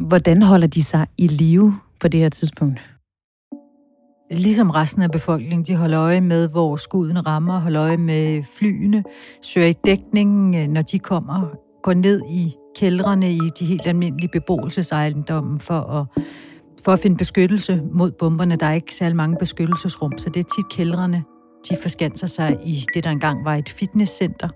Hvordan 0.00 0.42
holder 0.42 0.66
de 0.66 0.84
sig 0.84 1.06
i 1.18 1.26
live 1.26 1.74
på 2.00 2.08
det 2.08 2.20
her 2.20 2.28
tidspunkt? 2.28 2.93
Ligesom 4.30 4.70
resten 4.70 5.02
af 5.02 5.10
befolkningen, 5.10 5.64
de 5.64 5.76
holder 5.76 6.00
øje 6.00 6.20
med, 6.20 6.48
hvor 6.48 6.76
skuden 6.76 7.26
rammer, 7.26 7.60
holder 7.60 7.82
øje 7.82 7.96
med 7.96 8.42
flyene, 8.42 9.04
søger 9.42 9.66
i 9.66 9.74
dækningen, 9.86 10.54
øh, 10.54 10.68
når 10.68 10.82
de 10.82 10.98
kommer, 10.98 11.48
går 11.82 11.92
ned 11.92 12.22
i 12.30 12.54
kældrene 12.76 13.32
i 13.32 13.40
de 13.58 13.64
helt 13.64 13.86
almindelige 13.86 14.28
beboelsesejendomme 14.28 15.60
for 15.60 15.80
at, 15.80 16.24
for 16.84 16.92
at 16.92 16.98
finde 16.98 17.16
beskyttelse 17.16 17.82
mod 17.92 18.10
bomberne. 18.10 18.56
Der 18.56 18.66
er 18.66 18.74
ikke 18.74 18.94
særlig 18.94 19.16
mange 19.16 19.36
beskyttelsesrum, 19.40 20.18
så 20.18 20.30
det 20.30 20.40
er 20.40 20.48
tit 20.56 20.68
kældrene. 20.70 21.24
De 21.70 21.76
forskanser 21.82 22.26
sig 22.26 22.58
i 22.64 22.84
det, 22.94 23.04
der 23.04 23.10
engang 23.10 23.44
var 23.44 23.54
et 23.54 23.68
fitnesscenter. 23.68 24.48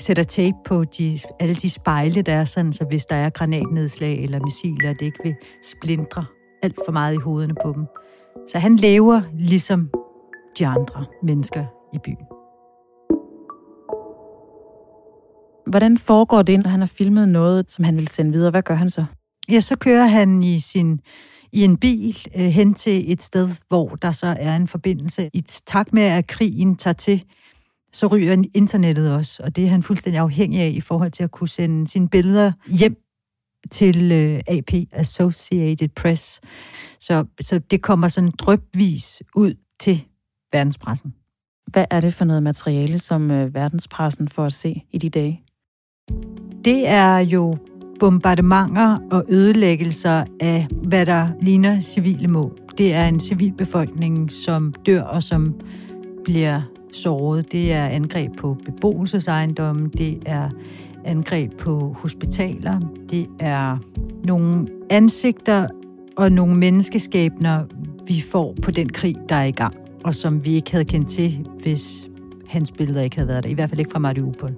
Sætter 0.00 0.22
tape 0.22 0.56
på 0.66 0.84
de, 0.84 1.18
alle 1.40 1.54
de 1.54 1.70
spejle, 1.70 2.22
der 2.22 2.34
er 2.34 2.44
sådan, 2.44 2.72
så 2.72 2.84
hvis 2.84 3.06
der 3.06 3.16
er 3.16 3.30
granatnedslag 3.30 4.22
eller 4.22 4.40
missiler, 4.40 4.92
det 4.92 5.02
ikke 5.02 5.20
vil 5.24 5.34
splindre 5.62 6.24
alt 6.62 6.78
for 6.84 6.92
meget 6.92 7.14
i 7.14 7.18
hovederne 7.18 7.54
på 7.64 7.72
dem. 7.72 7.86
Så 8.48 8.58
han 8.58 8.76
lever 8.76 9.22
ligesom 9.38 9.90
de 10.58 10.66
andre 10.66 11.04
mennesker 11.22 11.64
i 11.94 11.98
byen. 12.04 12.26
Hvordan 15.66 15.98
foregår 15.98 16.42
det, 16.42 16.64
når 16.64 16.70
han 16.70 16.80
har 16.80 16.86
filmet 16.86 17.28
noget, 17.28 17.72
som 17.72 17.84
han 17.84 17.96
vil 17.96 18.08
sende 18.08 18.32
videre? 18.32 18.50
Hvad 18.50 18.62
gør 18.62 18.74
han 18.74 18.90
så? 18.90 19.04
Ja, 19.48 19.60
så 19.60 19.76
kører 19.76 20.06
han 20.06 20.42
i 20.42 20.58
sin 20.58 21.00
i 21.52 21.64
en 21.64 21.76
bil 21.76 22.16
øh, 22.36 22.46
hen 22.46 22.74
til 22.74 23.12
et 23.12 23.22
sted, 23.22 23.48
hvor 23.68 23.88
der 23.88 24.12
så 24.12 24.36
er 24.38 24.56
en 24.56 24.68
forbindelse. 24.68 25.30
I 25.32 25.40
takt 25.66 25.92
med, 25.92 26.02
at 26.02 26.26
krigen 26.26 26.76
tager 26.76 26.94
til, 26.94 27.24
så 27.92 28.06
ryger 28.06 28.44
internettet 28.54 29.14
også, 29.14 29.42
og 29.42 29.56
det 29.56 29.64
er 29.64 29.68
han 29.68 29.82
fuldstændig 29.82 30.20
afhængig 30.20 30.60
af 30.60 30.68
i 30.68 30.80
forhold 30.80 31.10
til 31.10 31.24
at 31.24 31.30
kunne 31.30 31.48
sende 31.48 31.88
sine 31.88 32.08
billeder 32.08 32.52
hjem 32.66 33.03
til 33.70 34.12
øh, 34.12 34.40
AP, 34.48 34.72
Associated 34.92 35.88
Press. 35.88 36.40
Så, 37.00 37.24
så 37.40 37.58
det 37.58 37.82
kommer 37.82 38.08
sådan 38.08 38.30
drøbvis 38.38 39.22
ud 39.34 39.54
til 39.80 40.04
verdenspressen. 40.52 41.14
Hvad 41.66 41.84
er 41.90 42.00
det 42.00 42.14
for 42.14 42.24
noget 42.24 42.42
materiale, 42.42 42.98
som 42.98 43.30
øh, 43.30 43.54
verdenspressen 43.54 44.28
får 44.28 44.44
at 44.44 44.52
se 44.52 44.82
i 44.92 44.98
de 44.98 45.10
dage? 45.10 45.42
Det 46.64 46.88
er 46.88 47.18
jo 47.18 47.56
bombardementer 48.00 48.98
og 49.10 49.24
ødelæggelser 49.28 50.24
af, 50.40 50.66
hvad 50.70 51.06
der 51.06 51.28
ligner 51.40 51.80
civile 51.80 52.28
mål. 52.28 52.58
Det 52.78 52.94
er 52.94 53.08
en 53.08 53.20
civilbefolkning, 53.20 54.32
som 54.32 54.74
dør 54.86 55.02
og 55.02 55.22
som 55.22 55.60
bliver 56.24 56.62
såret. 56.92 57.52
Det 57.52 57.72
er 57.72 57.86
angreb 57.86 58.36
på 58.36 58.56
beboelsesejendommen, 58.64 59.88
det 59.88 60.22
er 60.26 60.50
angreb 61.04 61.58
på 61.58 61.96
hospitaler, 61.98 62.80
det 63.10 63.26
er 63.40 63.78
nogle 64.24 64.66
ansigter 64.90 65.66
og 66.16 66.32
nogle 66.32 66.56
menneskeskæbner, 66.56 67.64
vi 68.06 68.24
får 68.30 68.54
på 68.62 68.70
den 68.70 68.88
krig, 68.88 69.16
der 69.28 69.34
er 69.34 69.44
i 69.44 69.50
gang, 69.50 69.74
og 70.04 70.14
som 70.14 70.44
vi 70.44 70.54
ikke 70.54 70.70
havde 70.70 70.84
kendt 70.84 71.08
til, 71.08 71.46
hvis 71.62 72.08
hans 72.48 72.72
billeder 72.72 73.02
ikke 73.02 73.16
havde 73.16 73.28
været 73.28 73.44
der. 73.44 73.50
I 73.50 73.54
hvert 73.54 73.70
fald 73.70 73.80
ikke 73.80 73.92
fra 73.92 73.98
Mariupol. 73.98 74.54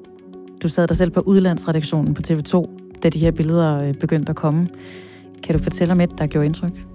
Du 0.62 0.68
sad 0.68 0.88
dig 0.88 0.96
selv 0.96 1.10
på 1.10 1.20
udlandsredaktionen 1.20 2.14
på 2.14 2.22
TV2, 2.28 2.64
da 3.02 3.08
de 3.08 3.18
her 3.18 3.30
billeder 3.30 3.82
øh, 3.82 3.94
begyndte 3.94 4.30
at 4.30 4.36
komme. 4.36 4.68
Kan 5.42 5.56
du 5.56 5.62
fortælle 5.62 5.92
om 5.92 6.00
et, 6.00 6.18
der 6.18 6.26
gjorde 6.26 6.46
indtryk? 6.46 6.86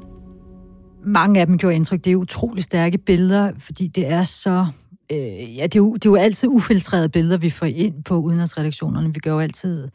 Mange 1.05 1.39
af 1.39 1.48
dem 1.48 1.58
gjorde 1.58 1.75
indtryk. 1.75 2.05
Det 2.05 2.12
er 2.12 2.15
utrolig 2.15 2.63
stærke 2.63 2.98
billeder, 2.98 3.51
fordi 3.58 3.88
det 3.88 4.08
er 4.08 4.24
så 4.24 4.67
øh, 5.12 5.58
ja, 5.58 5.63
det 5.63 5.75
er, 5.75 5.80
jo, 5.80 5.94
det 5.94 6.06
er 6.06 6.10
jo 6.10 6.15
altid 6.15 6.50
ufiltrerede 6.50 7.10
billeder, 7.10 7.38
vi 7.38 7.50
får 7.50 7.65
ind 7.65 8.03
på 8.03 8.15
udenrigsredaktionerne. 8.15 9.13
Vi 9.13 9.20
gør 9.20 9.32
jo 9.32 9.39
altid 9.39 9.88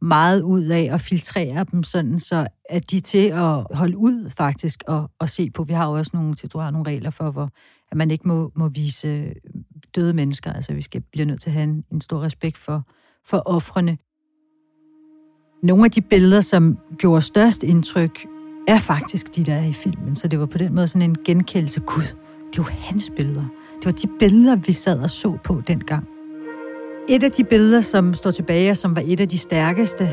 meget 0.00 0.42
ud 0.42 0.64
af 0.64 0.88
at 0.92 1.00
filtrere 1.00 1.66
dem, 1.72 1.82
sådan 1.82 2.20
så 2.20 2.46
at 2.70 2.90
de 2.90 2.96
er 2.96 3.00
til 3.00 3.28
at 3.28 3.66
holde 3.76 3.96
ud 3.96 4.30
faktisk 4.30 4.82
og, 4.86 5.10
og 5.18 5.28
se 5.28 5.50
på. 5.50 5.62
Vi 5.62 5.72
har 5.72 5.86
jo 5.86 5.92
også 5.92 6.10
nogle, 6.14 6.34
du 6.34 6.58
har 6.58 6.70
nogle 6.70 6.90
regler 6.90 7.10
for, 7.10 7.30
hvor 7.30 7.50
at 7.90 7.96
man 7.96 8.10
ikke 8.10 8.28
må, 8.28 8.52
må 8.54 8.68
vise 8.68 9.08
øh, 9.08 9.32
døde 9.94 10.12
mennesker. 10.12 10.52
Altså 10.52 10.74
vi 10.74 10.82
skal 10.82 11.00
bliver 11.12 11.26
nødt 11.26 11.40
til 11.40 11.50
at 11.50 11.54
have 11.54 11.64
en, 11.64 11.84
en 11.92 12.00
stor 12.00 12.22
respekt 12.22 12.58
for, 12.58 12.82
for 13.24 13.42
offrene. 13.46 13.98
Nogle 15.62 15.84
af 15.84 15.90
de 15.90 16.00
billeder, 16.00 16.40
som 16.40 16.78
gjorde 16.98 17.22
størst 17.22 17.62
indtryk, 17.62 18.26
er 18.68 18.78
faktisk 18.78 19.36
de, 19.36 19.44
der 19.44 19.54
er 19.54 19.64
i 19.64 19.72
filmen. 19.72 20.16
Så 20.16 20.28
det 20.28 20.40
var 20.40 20.46
på 20.46 20.58
den 20.58 20.74
måde 20.74 20.86
sådan 20.86 21.10
en 21.10 21.16
genkendelse. 21.24 21.80
Gud, 21.80 22.02
det 22.52 22.58
er 22.58 22.62
jo 22.62 22.62
hans 22.62 23.10
billeder. 23.16 23.44
Det 23.84 23.92
var 23.92 23.98
de 23.98 24.18
billeder, 24.18 24.56
vi 24.56 24.72
sad 24.72 24.98
og 24.98 25.10
så 25.10 25.38
på 25.44 25.62
dengang. 25.66 26.08
Et 27.08 27.22
af 27.22 27.30
de 27.30 27.44
billeder, 27.44 27.80
som 27.80 28.14
står 28.14 28.30
tilbage, 28.30 28.70
og 28.70 28.76
som 28.76 28.96
var 28.96 29.02
et 29.06 29.20
af 29.20 29.28
de 29.28 29.38
stærkeste 29.38 30.10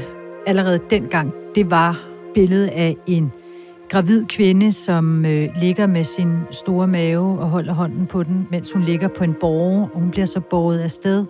allerede 0.48 0.80
dengang, 0.90 1.34
det 1.56 1.72
var 1.72 2.00
billedet 2.34 2.68
af 2.68 2.98
en 3.08 3.32
gravid 3.90 4.26
kvinde, 4.26 4.72
som 4.72 5.26
øh, 5.26 5.50
ligger 5.62 5.88
med 5.88 6.04
sin 6.04 6.40
store 6.52 6.88
mave 6.88 7.40
og 7.40 7.50
holder 7.50 7.74
hånden 7.74 8.06
på 8.06 8.24
den, 8.24 8.48
mens 8.52 8.74
hun 8.74 8.84
ligger 8.84 9.08
på 9.08 9.24
en 9.24 9.36
borg, 9.40 9.90
og 9.94 10.00
hun 10.00 10.12
bliver 10.12 10.26
så 10.26 10.40
båret 10.40 10.80
afsted 10.80 11.26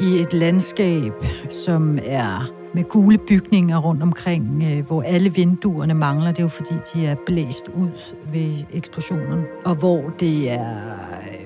i 0.00 0.20
et 0.20 0.32
landskab, 0.32 1.12
som 1.50 1.98
er 2.04 2.50
med 2.74 2.84
gule 2.84 3.18
bygninger 3.18 3.78
rundt 3.78 4.02
omkring, 4.02 4.62
øh, 4.62 4.86
hvor 4.86 5.02
alle 5.02 5.34
vinduerne 5.34 5.94
mangler. 5.94 6.30
Det 6.30 6.38
er 6.38 6.42
jo 6.42 6.48
fordi, 6.48 6.74
de 6.94 7.06
er 7.06 7.16
blæst 7.26 7.68
ud 7.68 8.14
ved 8.32 8.54
eksplosionen. 8.72 9.44
Og 9.64 9.74
hvor 9.74 10.12
det 10.20 10.50
er 10.50 10.76
øh, 11.32 11.45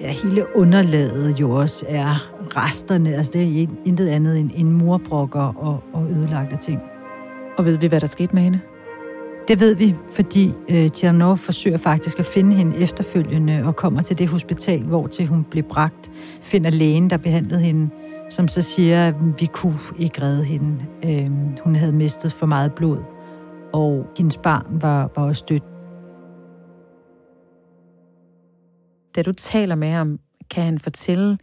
ja, 0.00 0.08
hele 0.08 0.56
underlaget 0.56 1.40
jo 1.40 1.50
også 1.50 1.86
er 1.88 2.30
resterne. 2.56 3.14
Altså 3.14 3.32
det 3.32 3.42
er 3.42 3.66
intet 3.84 4.08
andet 4.08 4.38
end, 4.38 4.50
end 4.54 4.68
murbrokker 4.68 5.54
og, 5.58 5.82
og 5.92 6.10
ødelagte 6.10 6.56
ting. 6.56 6.80
Og 7.56 7.64
ved 7.64 7.78
vi, 7.78 7.86
hvad 7.86 8.00
der 8.00 8.06
skete 8.06 8.34
med 8.34 8.42
hende? 8.42 8.60
Det 9.48 9.60
ved 9.60 9.74
vi, 9.74 9.94
fordi 10.12 10.52
øh, 10.68 10.90
Tjernov 10.90 11.36
forsøger 11.36 11.76
faktisk 11.76 12.18
at 12.18 12.26
finde 12.26 12.56
hende 12.56 12.78
efterfølgende 12.78 13.62
og 13.64 13.76
kommer 13.76 14.02
til 14.02 14.18
det 14.18 14.28
hospital, 14.28 14.82
hvor 14.82 15.06
til 15.06 15.26
hun 15.26 15.44
blev 15.50 15.64
bragt. 15.64 16.10
Finder 16.42 16.70
lægen, 16.70 17.10
der 17.10 17.16
behandlede 17.16 17.60
hende, 17.60 17.90
som 18.28 18.48
så 18.48 18.62
siger, 18.62 19.08
at 19.08 19.14
vi 19.40 19.46
kunne 19.46 19.78
ikke 19.98 20.22
redde 20.22 20.44
hende. 20.44 20.76
Øh, 21.04 21.30
hun 21.64 21.76
havde 21.76 21.92
mistet 21.92 22.32
for 22.32 22.46
meget 22.46 22.72
blod, 22.72 22.98
og 23.72 24.06
hendes 24.16 24.36
barn 24.36 24.66
var, 24.70 25.10
var 25.16 25.22
også 25.22 25.44
dødt. 25.48 25.62
Da 29.16 29.22
du 29.22 29.32
taler 29.32 29.74
med 29.74 29.90
ham, 29.90 30.18
kan 30.50 30.64
han 30.64 30.78
fortælle, 30.78 31.38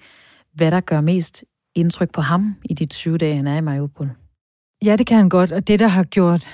hvad 0.54 0.72
der 0.72 0.80
gør 0.80 1.02
mest 1.02 1.46
indtryk 1.76 2.12
på 2.12 2.22
ham 2.22 2.56
i 2.66 2.74
de 2.74 2.86
20 2.86 3.18
dage, 3.18 3.36
han 3.36 3.48
er 3.48 3.58
i 3.58 3.62
Mariupol? 3.62 4.10
Ja, 4.86 4.96
det 4.96 5.08
kan 5.08 5.18
han 5.18 5.30
godt, 5.30 5.52
og 5.52 5.68
det, 5.68 5.80
der 5.80 5.88
har 5.88 6.04
gjort 6.04 6.48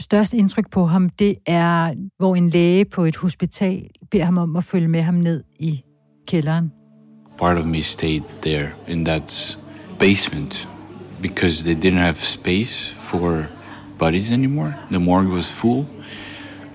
størst 0.00 0.34
indtryk 0.34 0.70
på 0.70 0.86
ham, 0.86 1.08
det 1.08 1.38
er, 1.46 1.94
hvor 2.18 2.36
en 2.36 2.50
læge 2.50 2.84
på 2.84 3.04
et 3.04 3.16
hospital 3.16 3.88
beder 4.10 4.24
ham 4.24 4.38
om 4.38 4.56
at 4.56 4.64
følge 4.64 4.88
med 4.88 5.02
ham 5.02 5.14
ned 5.14 5.44
i 5.60 5.82
kælderen. 6.26 6.72
Part 7.38 7.58
of 7.58 7.64
me 7.64 7.82
stayed 7.82 8.22
there 8.42 8.68
in 8.88 9.04
that 9.04 9.58
basement 9.98 10.68
because 11.22 11.64
they 11.64 11.74
didn't 11.74 12.00
have 12.00 12.14
space 12.14 12.94
for 12.94 13.46
bodies 13.98 14.32
anymore. 14.32 14.74
The 14.90 15.00
morgue 15.00 15.34
was 15.34 15.52
full. 15.52 15.86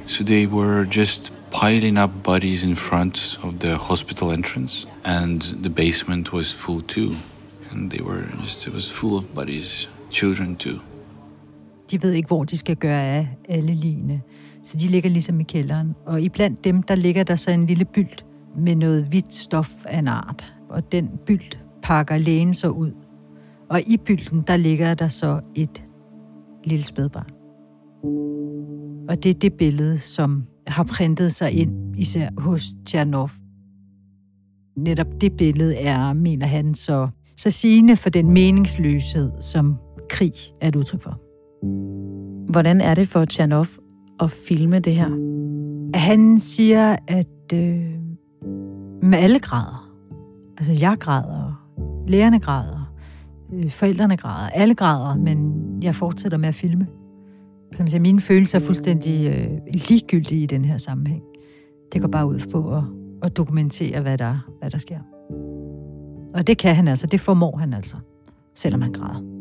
So 0.05 0.24
they 0.24 0.48
were 0.48 0.86
just 0.98 1.34
piling 1.51 1.97
up 2.03 2.11
bodies 2.23 2.63
in 2.63 2.75
front 2.75 3.39
of 3.43 3.53
the 3.59 3.75
hospital 3.75 4.31
entrance 4.31 4.87
and 5.05 5.41
the 5.41 5.69
basement 5.69 6.33
was 6.33 6.53
full 6.53 6.81
too. 6.81 7.15
And 7.71 7.91
they 7.91 8.01
were 8.01 8.23
just, 8.41 8.67
it 8.67 8.73
was 8.73 8.91
full 8.91 9.13
of 9.15 9.27
bodies, 9.35 9.89
children 10.11 10.55
too. 10.55 10.79
De 11.91 12.03
ved 12.03 12.11
ikke, 12.11 12.27
hvor 12.27 12.43
de 12.43 12.57
skal 12.57 12.75
gøre 12.75 13.01
af 13.01 13.27
alle 13.49 13.73
ligene. 13.73 14.21
Så 14.63 14.77
de 14.77 14.87
ligger 14.87 15.09
ligesom 15.09 15.39
i 15.39 15.43
kælderen. 15.43 15.95
Og 16.05 16.21
iblandt 16.21 16.63
dem, 16.63 16.83
der 16.83 16.95
ligger 16.95 17.23
der 17.23 17.35
så 17.35 17.51
en 17.51 17.65
lille 17.65 17.85
bylt 17.85 18.25
med 18.57 18.75
noget 18.75 19.05
hvidt 19.05 19.33
stof 19.33 19.85
af 19.85 19.99
en 19.99 20.07
art. 20.07 20.53
Og 20.69 20.91
den 20.91 21.09
bylt 21.25 21.59
pakker 21.81 22.17
lægen 22.17 22.53
så 22.53 22.69
ud. 22.69 22.91
Og 23.69 23.81
i 23.81 23.97
bylten, 23.97 24.41
der 24.47 24.57
ligger 24.57 24.93
der 24.93 25.07
så 25.07 25.39
et 25.55 25.83
lille 26.63 26.83
spædbarn. 26.83 27.31
Og 29.09 29.23
det 29.23 29.29
er 29.29 29.39
det 29.39 29.53
billede, 29.53 29.99
som 29.99 30.43
har 30.69 30.83
printet 30.83 31.31
sig 31.31 31.51
ind, 31.51 31.95
især 31.97 32.29
hos 32.38 32.63
Tjernov. 32.85 33.29
Netop 34.77 35.07
det 35.21 35.38
billede 35.38 35.75
er, 35.75 36.13
mener 36.13 36.45
han, 36.45 36.73
så, 36.73 37.07
så 37.38 37.51
sigende 37.51 37.95
for 37.95 38.09
den 38.09 38.31
meningsløshed, 38.31 39.31
som 39.39 39.77
krig 40.09 40.33
er 40.61 40.67
et 40.67 40.75
udtryk 40.75 41.01
for. 41.01 41.19
Hvordan 42.51 42.81
er 42.81 42.95
det 42.95 43.07
for 43.07 43.25
Tjernov 43.25 43.65
at 44.19 44.31
filme 44.31 44.79
det 44.79 44.95
her? 44.95 45.09
Han 45.97 46.39
siger, 46.39 46.95
at 47.07 47.53
øh, 47.53 47.93
med 49.03 49.17
alle 49.17 49.39
grader, 49.39 49.91
altså 50.57 50.85
jeg 50.85 50.97
græder, 50.99 51.69
lærerne 52.07 52.39
græder, 52.39 52.93
øh, 53.53 53.69
forældrene 53.69 54.17
græder, 54.17 54.49
alle 54.49 54.75
græder, 54.75 55.15
men 55.15 55.53
jeg 55.83 55.95
fortsætter 55.95 56.38
med 56.38 56.49
at 56.49 56.55
filme. 56.55 56.88
Som 57.75 57.88
siger, 57.88 58.01
mine 58.01 58.21
følelser 58.21 58.59
er 58.59 58.63
fuldstændig 58.63 59.27
øh, 59.27 59.57
ligegyldige 59.73 60.43
i 60.43 60.45
den 60.45 60.65
her 60.65 60.77
sammenhæng. 60.77 61.23
Det 61.93 62.01
går 62.01 62.07
bare 62.07 62.27
ud 62.27 62.39
på 62.51 62.75
at, 62.75 62.83
at 63.23 63.38
dokumentere, 63.38 64.01
hvad 64.01 64.17
der, 64.17 64.51
hvad 64.59 64.71
der 64.71 64.77
sker. 64.77 64.99
Og 66.33 66.47
det 66.47 66.57
kan 66.57 66.75
han 66.75 66.88
altså, 66.88 67.07
det 67.07 67.21
formår 67.21 67.57
han 67.57 67.73
altså, 67.73 67.95
selvom 68.55 68.81
han 68.81 68.91
græder. 68.93 69.39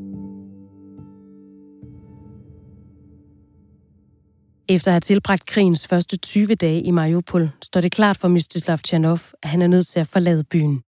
Efter 4.69 4.91
at 4.91 4.93
have 4.93 5.01
tilbragt 5.01 5.47
krigens 5.47 5.87
første 5.87 6.17
20 6.17 6.55
dage 6.55 6.83
i 6.83 6.91
Mariupol, 6.91 7.51
står 7.63 7.81
det 7.81 7.93
klart 7.93 8.17
for 8.17 8.29
Mstislav 8.29 8.79
Tjernov, 8.79 9.19
at 9.43 9.49
han 9.49 9.63
er 9.63 9.67
nødt 9.67 9.87
til 9.87 10.01
at 10.01 10.07
forlade 10.07 10.45
byen. 10.45 10.83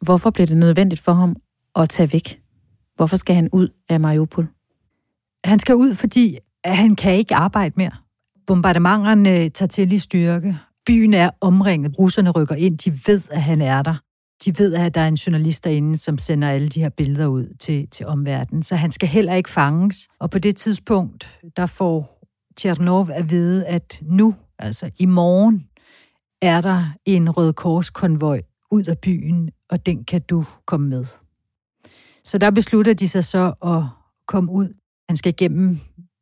Hvorfor 0.00 0.30
bliver 0.30 0.46
det 0.46 0.56
nødvendigt 0.56 1.00
for 1.00 1.12
ham 1.12 1.36
at 1.76 1.88
tage 1.88 2.12
væk? 2.12 2.40
Hvorfor 2.96 3.16
skal 3.16 3.34
han 3.34 3.48
ud 3.52 3.68
af 3.88 4.00
Mariupol? 4.00 4.48
Han 5.44 5.58
skal 5.58 5.74
ud, 5.74 5.94
fordi 5.94 6.38
han 6.64 6.96
kan 6.96 7.14
ikke 7.14 7.34
arbejde 7.34 7.74
mere. 7.76 7.92
Bombardementerne 8.46 9.48
tager 9.48 9.68
til 9.68 9.92
i 9.92 9.98
styrke. 9.98 10.58
Byen 10.86 11.14
er 11.14 11.30
omringet. 11.40 11.98
Russerne 11.98 12.30
rykker 12.30 12.54
ind. 12.54 12.78
De 12.78 13.00
ved, 13.06 13.22
at 13.30 13.42
han 13.42 13.62
er 13.62 13.82
der. 13.82 13.94
De 14.44 14.58
ved, 14.58 14.74
at 14.74 14.94
der 14.94 15.00
er 15.00 15.08
en 15.08 15.14
journalist 15.14 15.64
derinde, 15.64 15.96
som 15.96 16.18
sender 16.18 16.50
alle 16.50 16.68
de 16.68 16.80
her 16.80 16.88
billeder 16.88 17.26
ud 17.26 17.54
til, 17.58 17.88
til 17.88 18.06
omverdenen. 18.06 18.62
Så 18.62 18.76
han 18.76 18.92
skal 18.92 19.08
heller 19.08 19.34
ikke 19.34 19.50
fanges. 19.50 20.08
Og 20.18 20.30
på 20.30 20.38
det 20.38 20.56
tidspunkt, 20.56 21.40
der 21.56 21.66
får 21.66 22.18
Tjernov 22.56 23.10
at 23.10 23.30
vide, 23.30 23.66
at 23.66 24.00
nu, 24.02 24.34
altså 24.58 24.90
i 24.98 25.06
morgen, 25.06 25.66
er 26.42 26.60
der 26.60 26.84
en 27.04 27.30
Røde 27.30 27.52
Kors-konvoj 27.52 28.42
ud 28.70 28.84
af 28.84 28.98
byen, 28.98 29.50
og 29.70 29.86
den 29.86 30.04
kan 30.04 30.20
du 30.20 30.44
komme 30.66 30.88
med. 30.88 31.04
Så 32.24 32.38
der 32.38 32.50
beslutter 32.50 32.94
de 32.94 33.08
sig 33.08 33.24
så 33.24 33.52
at 33.64 33.82
komme 34.26 34.52
ud. 34.52 34.74
Han 35.08 35.16
skal 35.16 35.30
igennem 35.32 35.78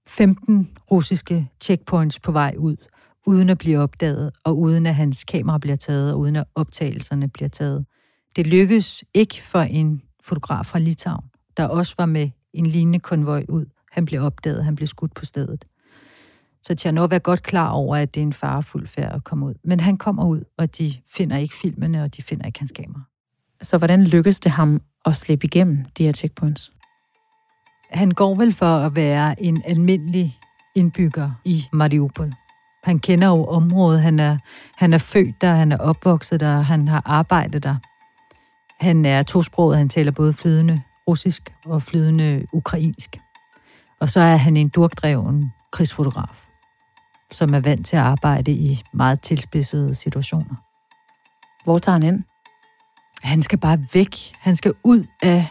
15 0.06 0.68
russiske 0.90 1.48
checkpoints 1.60 2.20
på 2.20 2.32
vej 2.32 2.54
ud, 2.58 2.76
uden 3.26 3.48
at 3.48 3.58
blive 3.58 3.78
opdaget, 3.78 4.30
og 4.44 4.58
uden 4.58 4.86
at 4.86 4.94
hans 4.94 5.24
kamera 5.24 5.58
bliver 5.58 5.76
taget, 5.76 6.12
og 6.12 6.18
uden 6.18 6.36
at 6.36 6.44
optagelserne 6.54 7.28
bliver 7.28 7.48
taget. 7.48 7.86
Det 8.36 8.46
lykkedes 8.46 9.04
ikke 9.14 9.42
for 9.42 9.60
en 9.60 10.02
fotograf 10.24 10.66
fra 10.66 10.78
Litauen, 10.78 11.24
der 11.56 11.64
også 11.64 11.94
var 11.98 12.06
med 12.06 12.30
en 12.54 12.66
lignende 12.66 12.98
konvoj 12.98 13.44
ud. 13.48 13.66
Han 13.92 14.04
blev 14.04 14.22
opdaget, 14.22 14.64
han 14.64 14.76
blev 14.76 14.86
skudt 14.86 15.14
på 15.14 15.24
stedet. 15.24 15.64
Så 16.62 16.74
Tjernov 16.74 17.08
er 17.12 17.18
godt 17.18 17.42
klar 17.42 17.70
over, 17.70 17.96
at 17.96 18.14
det 18.14 18.20
er 18.20 18.26
en 18.26 18.32
farefuld 18.32 18.86
færd 18.86 19.14
at 19.14 19.24
komme 19.24 19.46
ud. 19.46 19.54
Men 19.64 19.80
han 19.80 19.96
kommer 19.96 20.26
ud, 20.26 20.40
og 20.58 20.78
de 20.78 20.92
finder 21.08 21.36
ikke 21.36 21.54
filmene, 21.54 22.02
og 22.02 22.16
de 22.16 22.22
finder 22.22 22.46
ikke 22.46 22.58
hans 22.58 22.72
kamera. 22.72 23.02
Så 23.62 23.78
hvordan 23.78 24.04
lykkedes 24.04 24.40
det 24.40 24.52
ham 24.52 24.80
at 25.04 25.14
slippe 25.14 25.46
igennem 25.46 25.84
de 25.98 26.04
her 26.04 26.12
checkpoints? 26.12 26.72
Han 27.90 28.10
går 28.10 28.34
vel 28.34 28.52
for 28.52 28.78
at 28.78 28.96
være 28.96 29.42
en 29.42 29.62
almindelig 29.64 30.38
indbygger 30.74 31.30
i 31.44 31.64
Mariupol. 31.72 32.32
Han 32.84 32.98
kender 32.98 33.28
jo 33.28 33.44
området, 33.44 34.02
han 34.02 34.20
er, 34.20 34.38
han 34.76 34.92
er 34.92 34.98
født 34.98 35.40
der, 35.40 35.54
han 35.54 35.72
er 35.72 35.78
opvokset 35.78 36.40
der, 36.40 36.60
han 36.60 36.88
har 36.88 37.02
arbejdet 37.04 37.62
der. 37.62 37.76
Han 38.80 39.06
er 39.06 39.22
tosproget, 39.22 39.78
han 39.78 39.88
taler 39.88 40.12
både 40.12 40.32
flydende 40.32 40.82
russisk 41.08 41.54
og 41.64 41.82
flydende 41.82 42.46
ukrainsk. 42.52 43.16
Og 44.00 44.08
så 44.08 44.20
er 44.20 44.36
han 44.36 44.56
en 44.56 44.68
durkdreven 44.68 45.52
krigsfotograf 45.72 46.46
som 47.32 47.54
er 47.54 47.60
vant 47.60 47.86
til 47.86 47.96
at 47.96 48.02
arbejde 48.02 48.52
i 48.52 48.82
meget 48.92 49.20
tilspidsede 49.20 49.94
situationer. 49.94 50.54
Hvor 51.64 51.78
tager 51.78 51.94
han 51.94 52.02
hen? 52.02 52.24
Han 53.22 53.42
skal 53.42 53.58
bare 53.58 53.78
væk. 53.94 54.16
Han 54.38 54.56
skal 54.56 54.72
ud 54.84 55.06
af 55.22 55.46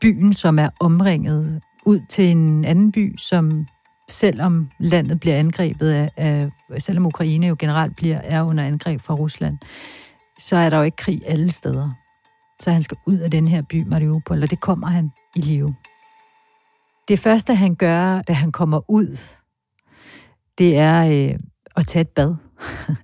byen, 0.00 0.32
som 0.32 0.58
er 0.58 0.68
omringet, 0.80 1.62
ud 1.86 2.00
til 2.08 2.30
en 2.30 2.64
anden 2.64 2.92
by, 2.92 3.16
som 3.16 3.66
selvom 4.08 4.70
landet 4.78 5.20
bliver 5.20 5.36
angrebet 5.36 5.90
af, 5.90 6.10
af 6.16 6.50
selvom 6.78 7.06
Ukraine 7.06 7.46
jo 7.46 7.56
generelt 7.58 7.96
bliver 7.96 8.18
er 8.18 8.42
under 8.42 8.64
angreb 8.64 9.00
fra 9.00 9.14
Rusland, 9.14 9.58
så 10.38 10.56
er 10.56 10.70
der 10.70 10.76
jo 10.76 10.82
ikke 10.82 10.96
krig 10.96 11.22
alle 11.26 11.50
steder. 11.50 11.90
Så 12.60 12.70
han 12.70 12.82
skal 12.82 12.96
ud 13.06 13.18
af 13.18 13.30
den 13.30 13.48
her 13.48 13.62
by, 13.62 13.86
Mariupol, 13.86 14.42
og 14.42 14.50
det 14.50 14.60
kommer 14.60 14.86
han 14.86 15.10
i 15.36 15.40
live. 15.40 15.74
Det 17.08 17.18
første, 17.18 17.54
han 17.54 17.74
gør, 17.74 18.22
da 18.22 18.32
han 18.32 18.52
kommer 18.52 18.90
ud 18.90 19.16
det 20.58 20.78
er 20.78 21.30
øh, 21.30 21.38
at 21.76 21.86
tage 21.86 22.00
et 22.00 22.08
bad. 22.08 22.34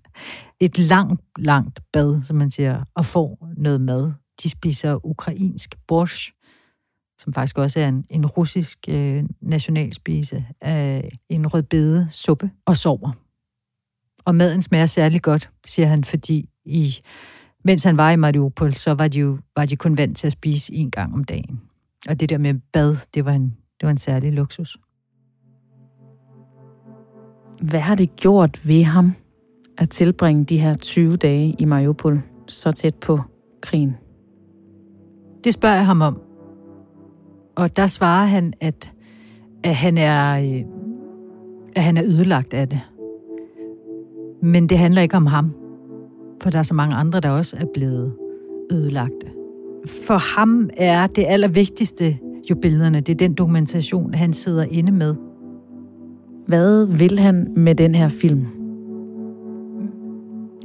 et 0.60 0.78
langt, 0.78 1.22
langt 1.38 1.80
bad, 1.92 2.22
som 2.22 2.36
man 2.36 2.50
siger, 2.50 2.84
og 2.94 3.04
få 3.04 3.38
noget 3.56 3.80
mad. 3.80 4.12
De 4.42 4.50
spiser 4.50 5.06
ukrainsk 5.06 5.74
borsch, 5.88 6.32
som 7.20 7.33
faktisk 7.33 7.59
også 7.59 7.80
er 7.80 7.88
en, 7.88 8.04
en 8.11 8.26
russisk 8.26 8.78
øh, 8.88 9.24
nationalspise, 9.40 10.46
af 10.61 11.09
en 11.28 11.46
rødbede 11.46 12.09
suppe, 12.11 12.50
og 12.66 12.76
sover. 12.76 13.12
Og 14.24 14.35
maden 14.35 14.62
smager 14.62 14.87
særlig 14.87 15.22
godt, 15.22 15.50
siger 15.66 15.87
han, 15.87 16.04
fordi 16.04 16.48
i, 16.64 16.94
mens 17.64 17.85
han 17.85 17.96
var 17.96 18.11
i 18.11 18.16
Mariupol, 18.16 18.74
så 18.74 18.94
var 18.94 19.09
de 19.09 19.18
jo 19.18 19.38
var 19.56 19.64
de 19.64 19.76
kun 19.76 19.96
vant 19.96 20.16
til 20.16 20.26
at 20.26 20.33
spise 20.33 20.74
en 20.74 20.90
gang 20.90 21.14
om 21.14 21.24
dagen. 21.24 21.61
Og 22.09 22.20
det 22.20 22.28
der 22.28 22.38
med 22.38 22.54
bad, 22.72 22.96
det 23.14 23.24
var 23.24 23.33
en, 23.33 23.56
det 23.80 23.87
var 23.87 23.90
en 23.90 23.98
særlig 23.98 24.33
luksus. 24.33 24.76
Hvad 27.62 27.80
har 27.80 27.94
det 27.94 28.16
gjort 28.16 28.68
ved 28.68 28.85
ham 28.85 29.14
at 29.78 29.90
tilbringe 29.90 30.44
de 30.44 30.59
her 30.59 30.76
20 30.76 31.16
dage 31.16 31.56
i 31.59 31.64
Mariupol 31.64 32.22
så 32.48 32.72
tæt 32.72 32.94
på 32.94 33.20
krigen? 33.62 33.96
Det 35.44 35.54
spørger 35.54 35.76
jeg 35.76 35.87
ham 35.87 36.00
om. 36.00 36.29
Og 37.54 37.76
der 37.76 37.86
svarer 37.86 38.26
han, 38.26 38.52
at, 38.60 38.92
at, 39.62 39.74
han, 39.74 39.98
er, 39.98 40.40
øh, 40.40 40.64
at 41.76 41.82
han 41.82 41.96
er 41.96 42.04
ødelagt 42.04 42.54
af 42.54 42.68
det. 42.68 42.80
Men 44.42 44.68
det 44.68 44.78
handler 44.78 45.02
ikke 45.02 45.16
om 45.16 45.26
ham. 45.26 45.52
For 46.42 46.50
der 46.50 46.58
er 46.58 46.62
så 46.62 46.74
mange 46.74 46.96
andre, 46.96 47.20
der 47.20 47.30
også 47.30 47.56
er 47.60 47.66
blevet 47.74 48.12
ødelagte. 48.70 49.26
for 50.06 50.38
ham 50.38 50.70
er 50.76 51.06
det 51.06 51.24
allervigtigste 51.28 52.18
jo 52.50 52.54
billederne. 52.54 53.00
Det 53.00 53.12
er 53.12 53.16
den 53.16 53.34
dokumentation, 53.34 54.14
han 54.14 54.32
sidder 54.32 54.62
inde 54.62 54.92
med. 54.92 55.14
Hvad 56.46 56.86
vil 56.86 57.18
han 57.18 57.52
med 57.56 57.74
den 57.74 57.94
her 57.94 58.08
film? 58.08 58.46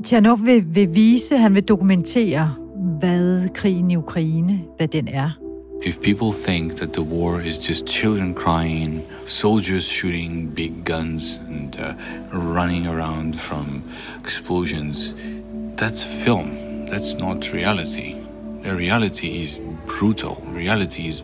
Tjernov 0.04 0.46
vil, 0.46 0.76
vil 0.76 0.96
vise, 0.96 1.38
han 1.38 1.56
vil 1.56 1.64
dokumentere, 1.64 2.54
hvad 3.00 3.54
krigen 3.54 3.92
i 3.92 3.96
Ukraine, 3.96 4.62
hvad 4.78 4.88
den 4.88 5.08
er. 5.08 5.45
If 5.82 6.02
people 6.02 6.32
think 6.32 6.78
that 6.78 6.94
the 6.94 7.04
war 7.04 7.42
is 7.42 7.60
just 7.60 7.86
children 7.86 8.34
crying, 8.34 9.06
soldiers 9.26 9.84
shooting 9.84 10.48
big 10.48 10.84
guns 10.84 11.40
and 11.48 11.78
uh, 11.80 11.94
running 12.34 12.88
around 12.88 13.40
from 13.40 13.84
explosions, 14.20 15.14
that's 15.76 16.04
film. 16.04 16.86
That's 16.86 17.20
not 17.20 17.54
reality. 17.54 18.16
The 18.62 18.76
reality 18.76 19.40
is 19.42 19.60
brutal. 19.86 20.42
Reality 20.48 21.08
is 21.08 21.24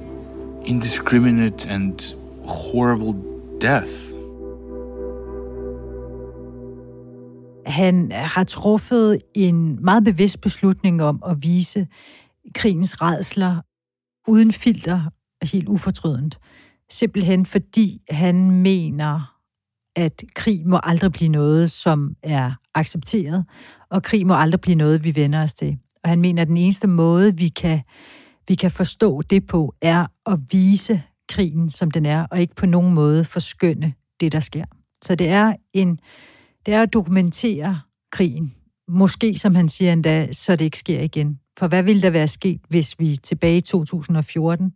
indiscriminate 0.63 1.65
and 1.65 2.15
horrible 2.45 3.13
death. 3.61 4.11
Han 7.65 8.11
har 8.11 8.43
truffet 8.43 9.21
en 9.35 9.77
meget 9.83 10.03
bevidst 10.03 10.41
beslutning 10.41 11.03
om 11.03 11.23
at 11.25 11.43
vise 11.43 11.87
krigens 12.53 13.01
redsler 13.01 13.61
uden 14.27 14.51
filter 14.51 15.09
og 15.41 15.47
helt 15.47 15.69
ufortrødent. 15.69 16.39
Simpelthen 16.89 17.45
fordi 17.45 18.01
han 18.09 18.51
mener, 18.51 19.37
at 19.95 20.23
krig 20.35 20.67
må 20.67 20.79
aldrig 20.83 21.11
blive 21.11 21.29
noget, 21.29 21.71
som 21.71 22.15
er 22.23 22.51
accepteret, 22.73 23.45
og 23.89 24.03
krig 24.03 24.27
må 24.27 24.35
aldrig 24.35 24.61
blive 24.61 24.75
noget, 24.75 25.03
vi 25.03 25.15
vender 25.15 25.43
os 25.43 25.53
til. 25.53 25.77
Og 26.03 26.09
han 26.09 26.21
mener, 26.21 26.41
at 26.41 26.47
den 26.47 26.57
eneste 26.57 26.87
måde, 26.87 27.37
vi 27.37 27.47
kan, 27.47 27.81
vi 28.47 28.55
kan 28.55 28.71
forstå 28.71 29.21
det 29.21 29.47
på, 29.47 29.75
er 29.81 30.07
at 30.25 30.39
vise 30.51 31.03
krigen, 31.29 31.69
som 31.69 31.91
den 31.91 32.05
er, 32.05 32.25
og 32.31 32.41
ikke 32.41 32.55
på 32.55 32.65
nogen 32.65 32.93
måde 32.93 33.25
forskønne 33.25 33.93
det, 34.19 34.31
der 34.31 34.39
sker. 34.39 34.65
Så 35.01 35.15
det 35.15 35.27
er, 35.29 35.55
en, 35.73 35.99
det 36.65 36.73
er 36.73 36.81
at 36.81 36.93
dokumentere 36.93 37.81
krigen. 38.11 38.55
Måske, 38.93 39.35
som 39.35 39.55
han 39.55 39.69
siger 39.69 39.93
endda, 39.93 40.31
så 40.31 40.55
det 40.55 40.65
ikke 40.65 40.77
sker 40.77 41.01
igen. 41.01 41.39
For 41.59 41.67
hvad 41.67 41.83
ville 41.83 42.01
der 42.01 42.09
være 42.09 42.27
sket, 42.27 42.61
hvis 42.69 42.99
vi 42.99 43.15
tilbage 43.15 43.57
i 43.57 43.61
2014, 43.61 44.73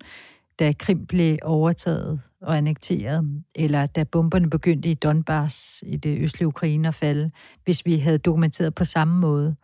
da 0.59 0.73
Krim 0.79 1.05
blev 1.05 1.37
overtaget 1.43 2.21
og 2.41 2.57
annekteret, 2.57 3.43
eller 3.55 3.85
da 3.85 4.03
bomberne 4.03 4.49
begyndte 4.49 4.89
i 4.89 4.93
Donbass 4.93 5.83
i 5.87 5.97
det 5.97 6.19
østlige 6.19 6.47
Ukraine 6.47 6.87
at 6.87 6.95
falde, 6.95 7.31
hvis 7.63 7.85
vi 7.85 7.97
havde 7.97 8.17
dokumenteret 8.17 8.75
på 8.75 8.85
samme 8.85 9.19
måde, 9.19 9.55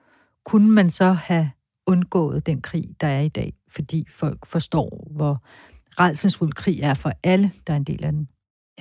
kunne 0.45 0.71
man 0.71 0.89
så 0.89 1.11
have 1.11 1.51
undgået 1.87 2.45
den 2.45 2.61
krig, 2.61 2.85
der 3.01 3.07
er 3.07 3.21
i 3.21 3.29
dag, 3.29 3.53
fordi 3.69 4.07
folk 4.11 4.45
forstår, 4.45 5.07
hvor 5.11 5.43
redselsfuld 5.99 6.53
krig 6.53 6.79
er 6.79 6.93
for 6.93 7.11
alle, 7.23 7.51
der 7.67 7.73
er 7.73 7.77
en 7.77 7.83
del 7.83 8.03
af 8.03 8.11
den. 8.11 8.27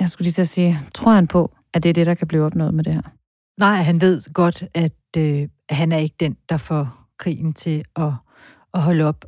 Jeg 0.00 0.08
skulle 0.08 0.26
lige 0.26 0.32
så 0.32 0.44
sige, 0.44 0.78
tror 0.94 1.12
han 1.12 1.26
på, 1.26 1.56
at 1.74 1.82
det 1.82 1.88
er 1.88 1.92
det, 1.94 2.06
der 2.06 2.14
kan 2.14 2.28
blive 2.28 2.44
opnået 2.44 2.74
med 2.74 2.84
det 2.84 2.92
her? 2.92 3.19
Nej, 3.58 3.76
han 3.82 4.00
ved 4.00 4.32
godt, 4.32 4.64
at 4.74 5.16
øh, 5.16 5.48
han 5.70 5.92
er 5.92 5.98
ikke 5.98 6.16
den, 6.20 6.36
der 6.48 6.56
får 6.56 7.08
krigen 7.18 7.52
til 7.52 7.84
at, 7.96 8.12
at 8.74 8.82
holde 8.82 9.04
op. 9.04 9.24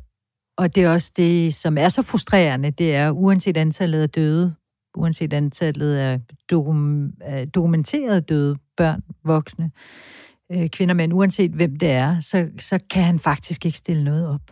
Og 0.57 0.75
det 0.75 0.83
er 0.83 0.89
også 0.93 1.11
det, 1.17 1.53
som 1.53 1.77
er 1.77 1.89
så 1.89 2.01
frustrerende, 2.01 2.71
det 2.71 2.95
er, 2.95 3.11
uanset 3.11 3.57
antallet 3.57 4.01
af 4.01 4.09
døde, 4.09 4.55
uanset 4.95 5.33
antallet 5.33 5.95
af 5.95 6.21
dokum, 6.51 7.11
dokumenterede 7.53 8.21
døde 8.21 8.57
børn, 8.77 9.01
voksne, 9.23 9.71
øh, 10.51 10.69
kvinder, 10.69 10.95
men 10.95 11.13
uanset 11.13 11.51
hvem 11.51 11.75
det 11.75 11.91
er, 11.91 12.19
så, 12.19 12.47
så 12.59 12.79
kan 12.89 13.03
han 13.03 13.19
faktisk 13.19 13.65
ikke 13.65 13.77
stille 13.77 14.03
noget 14.03 14.27
op. 14.27 14.51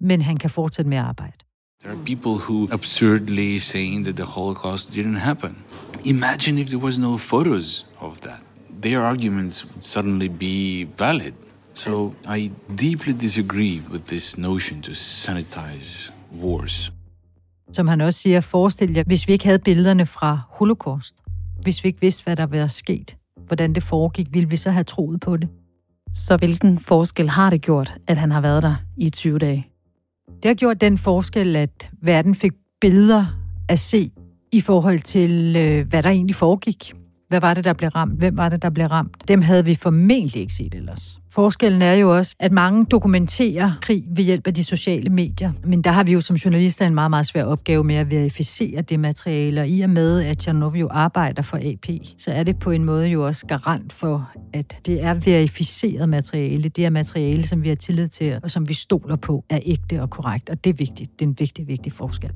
Men 0.00 0.22
han 0.22 0.36
kan 0.36 0.50
fortsætte 0.50 0.88
med 0.88 0.98
at 0.98 1.04
arbejde. 1.04 1.36
There 1.82 1.92
are 1.92 2.04
people 2.04 2.32
who 2.32 2.68
absurdly 2.72 3.58
saying 3.58 4.04
that 4.04 4.16
the 4.16 4.24
Holocaust 4.24 4.90
didn't 4.90 5.18
happen. 5.18 5.64
Imagine 6.04 6.60
if 6.60 6.68
there 6.68 6.82
was 6.82 6.98
no 6.98 7.16
photos 7.16 7.86
of 8.00 8.18
that. 8.20 8.47
Their 8.82 9.00
arguments 9.00 9.66
would 9.66 9.82
suddenly 9.82 10.28
be 10.28 10.88
valid. 10.98 11.32
So 11.74 12.14
I 12.36 12.50
deeply 12.80 13.12
disagree 13.12 13.80
with 13.92 14.04
this 14.04 14.38
notion 14.38 14.82
to 14.82 14.94
sanitize 14.94 16.12
wars. 16.42 16.92
Som 17.72 17.88
han 17.88 18.00
også 18.00 18.20
siger, 18.20 18.40
forestil 18.40 18.94
jer, 18.94 19.02
hvis 19.06 19.28
vi 19.28 19.32
ikke 19.32 19.44
havde 19.44 19.58
billederne 19.58 20.06
fra 20.06 20.40
Holocaust, 20.48 21.14
hvis 21.62 21.84
vi 21.84 21.86
ikke 21.86 22.00
vidste, 22.00 22.24
hvad 22.24 22.36
der 22.36 22.46
var 22.46 22.66
sket, 22.66 23.16
hvordan 23.46 23.72
det 23.72 23.82
foregik, 23.82 24.26
ville 24.32 24.48
vi 24.48 24.56
så 24.56 24.70
have 24.70 24.84
troet 24.84 25.20
på 25.20 25.36
det? 25.36 25.48
Så 26.14 26.36
hvilken 26.36 26.78
forskel 26.78 27.28
har 27.28 27.50
det 27.50 27.62
gjort, 27.62 27.94
at 28.06 28.16
han 28.16 28.30
har 28.30 28.40
været 28.40 28.62
der 28.62 28.74
i 28.96 29.10
20 29.10 29.38
dage? 29.38 29.66
Det 30.42 30.44
har 30.44 30.54
gjort 30.54 30.80
den 30.80 30.98
forskel, 30.98 31.56
at 31.56 31.90
verden 32.02 32.34
fik 32.34 32.52
billeder 32.80 33.26
at 33.68 33.78
se 33.78 34.10
i 34.52 34.60
forhold 34.60 35.00
til, 35.00 35.56
øh, 35.56 35.88
hvad 35.88 36.02
der 36.02 36.10
egentlig 36.10 36.36
foregik. 36.36 36.92
Hvad 37.28 37.40
var 37.40 37.54
det, 37.54 37.64
der 37.64 37.72
blev 37.72 37.90
ramt? 37.90 38.18
Hvem 38.18 38.36
var 38.36 38.48
det, 38.48 38.62
der 38.62 38.70
blev 38.70 38.86
ramt? 38.86 39.28
Dem 39.28 39.42
havde 39.42 39.64
vi 39.64 39.74
formentlig 39.74 40.40
ikke 40.40 40.52
set 40.52 40.74
ellers. 40.74 41.20
Forskellen 41.30 41.82
er 41.82 41.92
jo 41.92 42.16
også, 42.16 42.36
at 42.40 42.52
mange 42.52 42.84
dokumenterer 42.84 43.72
krig 43.82 44.04
ved 44.16 44.24
hjælp 44.24 44.46
af 44.46 44.54
de 44.54 44.64
sociale 44.64 45.10
medier. 45.10 45.52
Men 45.64 45.82
der 45.82 45.90
har 45.90 46.04
vi 46.04 46.12
jo 46.12 46.20
som 46.20 46.36
journalister 46.36 46.86
en 46.86 46.94
meget, 46.94 47.10
meget 47.10 47.26
svær 47.26 47.44
opgave 47.44 47.84
med 47.84 47.94
at 47.94 48.10
verificere 48.10 48.82
det 48.82 49.00
materiale. 49.00 49.60
Og 49.60 49.68
i 49.68 49.80
og 49.80 49.90
med, 49.90 50.24
at 50.24 50.38
Tjernov 50.38 50.74
jo 50.74 50.88
arbejder 50.90 51.42
for 51.42 51.56
AP, 51.56 51.86
så 52.18 52.32
er 52.32 52.42
det 52.42 52.58
på 52.58 52.70
en 52.70 52.84
måde 52.84 53.08
jo 53.08 53.26
også 53.26 53.46
garant 53.46 53.92
for, 53.92 54.30
at 54.52 54.76
det 54.86 55.04
er 55.04 55.14
verificeret 55.14 56.08
materiale. 56.08 56.68
Det 56.68 56.84
er 56.84 56.90
materiale, 56.90 57.46
som 57.46 57.62
vi 57.62 57.68
har 57.68 57.76
tillid 57.76 58.08
til, 58.08 58.38
og 58.42 58.50
som 58.50 58.68
vi 58.68 58.74
stoler 58.74 59.16
på, 59.16 59.44
er 59.50 59.58
ægte 59.62 60.02
og 60.02 60.10
korrekt. 60.10 60.50
Og 60.50 60.64
det 60.64 60.70
er 60.70 60.74
vigtigt. 60.74 61.18
Det 61.18 61.24
er 61.24 61.28
en 61.28 61.36
vigtig, 61.38 61.68
vigtig 61.68 61.92
forskel. 61.92 62.30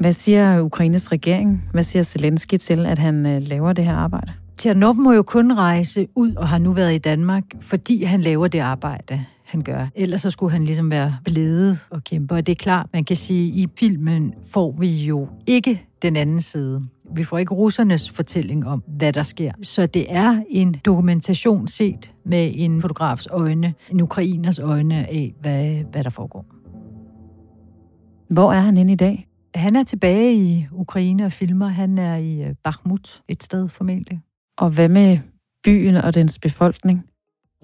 Hvad 0.00 0.12
siger 0.12 0.60
Ukraines 0.60 1.12
regering? 1.12 1.62
Hvad 1.72 1.82
siger 1.82 2.02
Zelensky 2.02 2.56
til, 2.56 2.86
at 2.86 2.98
han 2.98 3.26
øh, 3.26 3.42
laver 3.42 3.72
det 3.72 3.84
her 3.84 3.94
arbejde? 3.94 4.32
Tjernov 4.56 4.94
må 4.94 5.12
jo 5.12 5.22
kun 5.22 5.52
rejse 5.52 6.08
ud 6.14 6.34
og 6.34 6.48
har 6.48 6.58
nu 6.58 6.72
været 6.72 6.94
i 6.94 6.98
Danmark, 6.98 7.44
fordi 7.60 8.04
han 8.04 8.20
laver 8.20 8.48
det 8.48 8.58
arbejde, 8.58 9.24
han 9.44 9.62
gør. 9.62 9.86
Ellers 9.94 10.20
så 10.20 10.30
skulle 10.30 10.52
han 10.52 10.64
ligesom 10.64 10.90
være 10.90 11.16
blevet 11.24 11.78
og 11.90 12.04
kæmpe. 12.04 12.34
Og 12.34 12.46
det 12.46 12.52
er 12.52 12.56
klart, 12.56 12.86
man 12.92 13.04
kan 13.04 13.16
sige, 13.16 13.48
at 13.48 13.56
i 13.56 13.68
filmen 13.78 14.34
får 14.46 14.76
vi 14.78 14.88
jo 14.88 15.28
ikke 15.46 15.86
den 16.02 16.16
anden 16.16 16.40
side. 16.40 16.82
Vi 17.14 17.24
får 17.24 17.38
ikke 17.38 17.54
russernes 17.54 18.10
fortælling 18.10 18.66
om, 18.66 18.82
hvad 18.86 19.12
der 19.12 19.22
sker. 19.22 19.52
Så 19.62 19.86
det 19.86 20.06
er 20.08 20.42
en 20.50 20.76
dokumentation 20.84 21.68
set 21.68 22.12
med 22.24 22.52
en 22.54 22.80
fotografs 22.80 23.28
øjne, 23.30 23.74
en 23.90 24.00
ukrainers 24.00 24.58
øjne 24.58 24.94
af, 24.94 25.34
hvad, 25.40 25.64
hvad 25.92 26.04
der 26.04 26.10
foregår. 26.10 26.46
Hvor 28.30 28.52
er 28.52 28.60
han 28.60 28.76
inde 28.76 28.92
i 28.92 28.96
dag? 28.96 29.29
Han 29.54 29.76
er 29.76 29.82
tilbage 29.82 30.34
i 30.34 30.66
Ukraine 30.72 31.24
og 31.24 31.32
filmer. 31.32 31.66
Han 31.66 31.98
er 31.98 32.16
i 32.16 32.42
øh, 32.42 32.54
Bakhmut, 32.64 33.22
et 33.28 33.42
sted 33.42 33.68
formentlig. 33.68 34.20
Og 34.58 34.70
hvad 34.70 34.88
med 34.88 35.18
byen 35.64 35.96
og 35.96 36.14
dens 36.14 36.38
befolkning? 36.38 37.04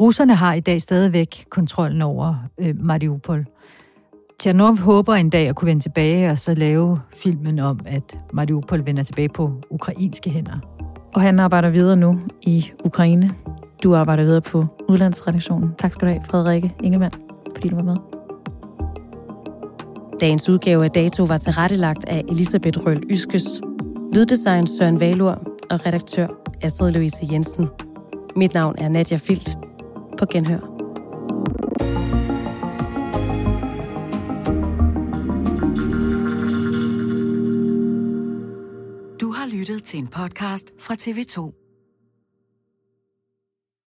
Russerne 0.01 0.35
har 0.35 0.55
i 0.55 0.61
dag 0.61 0.81
stadigvæk 0.81 1.45
kontrollen 1.51 2.03
over 2.03 2.35
øh, 2.59 2.75
Mariupol. 2.81 3.47
Tjernov 4.41 4.79
håber 4.79 5.15
en 5.15 5.31
dag 5.31 5.49
at 5.49 5.57
kunne 5.57 5.67
vende 5.67 5.83
tilbage 5.83 6.31
og 6.31 6.39
så 6.39 6.55
lave 6.55 7.01
filmen 7.15 7.59
om, 7.59 7.81
at 7.87 8.19
Mariupol 8.33 8.87
vender 8.87 9.03
tilbage 9.03 9.29
på 9.29 9.63
ukrainske 9.71 10.31
hænder. 10.31 10.59
Og 11.15 11.21
han 11.21 11.41
arbejder 11.41 11.71
videre 11.71 11.97
nu 11.97 12.21
i 12.43 12.65
Ukraine. 12.85 13.31
Du 13.83 13.95
arbejder 13.95 14.25
videre 14.25 14.41
på 14.41 14.67
udlandsredaktionen. 14.89 15.75
Tak 15.79 15.93
skal 15.93 16.09
du 16.09 16.13
have, 16.13 16.25
Frederikke 16.25 16.75
Ingemann, 16.83 17.15
fordi 17.55 17.69
du 17.69 17.75
var 17.75 17.83
med. 17.83 18.16
Dagens 20.21 20.49
udgave 20.49 20.85
af 20.85 20.91
Dato 20.91 21.25
var 21.25 21.39
tilrettelagt 21.39 22.05
af 22.05 22.25
Elisabeth 22.29 22.87
Røl 22.87 23.03
Yskes, 23.11 23.45
lyddesign 24.15 24.67
Søren 24.67 25.01
Valur 25.01 25.31
og 25.71 25.87
redaktør 25.87 26.27
Astrid 26.63 26.93
Louise 26.93 27.17
Jensen. 27.33 27.67
Mit 28.37 28.55
navn 28.55 28.75
er 28.79 28.89
Nadia 28.89 29.17
Filt. 29.17 29.57
På 30.19 30.27
genhør. 30.27 30.61
Du 39.21 39.33
har 39.33 39.59
lyttet 39.59 39.83
til 39.83 39.99
en 39.99 40.09
podcast 40.09 40.73
fra 40.79 40.95
TV2. 40.95 41.66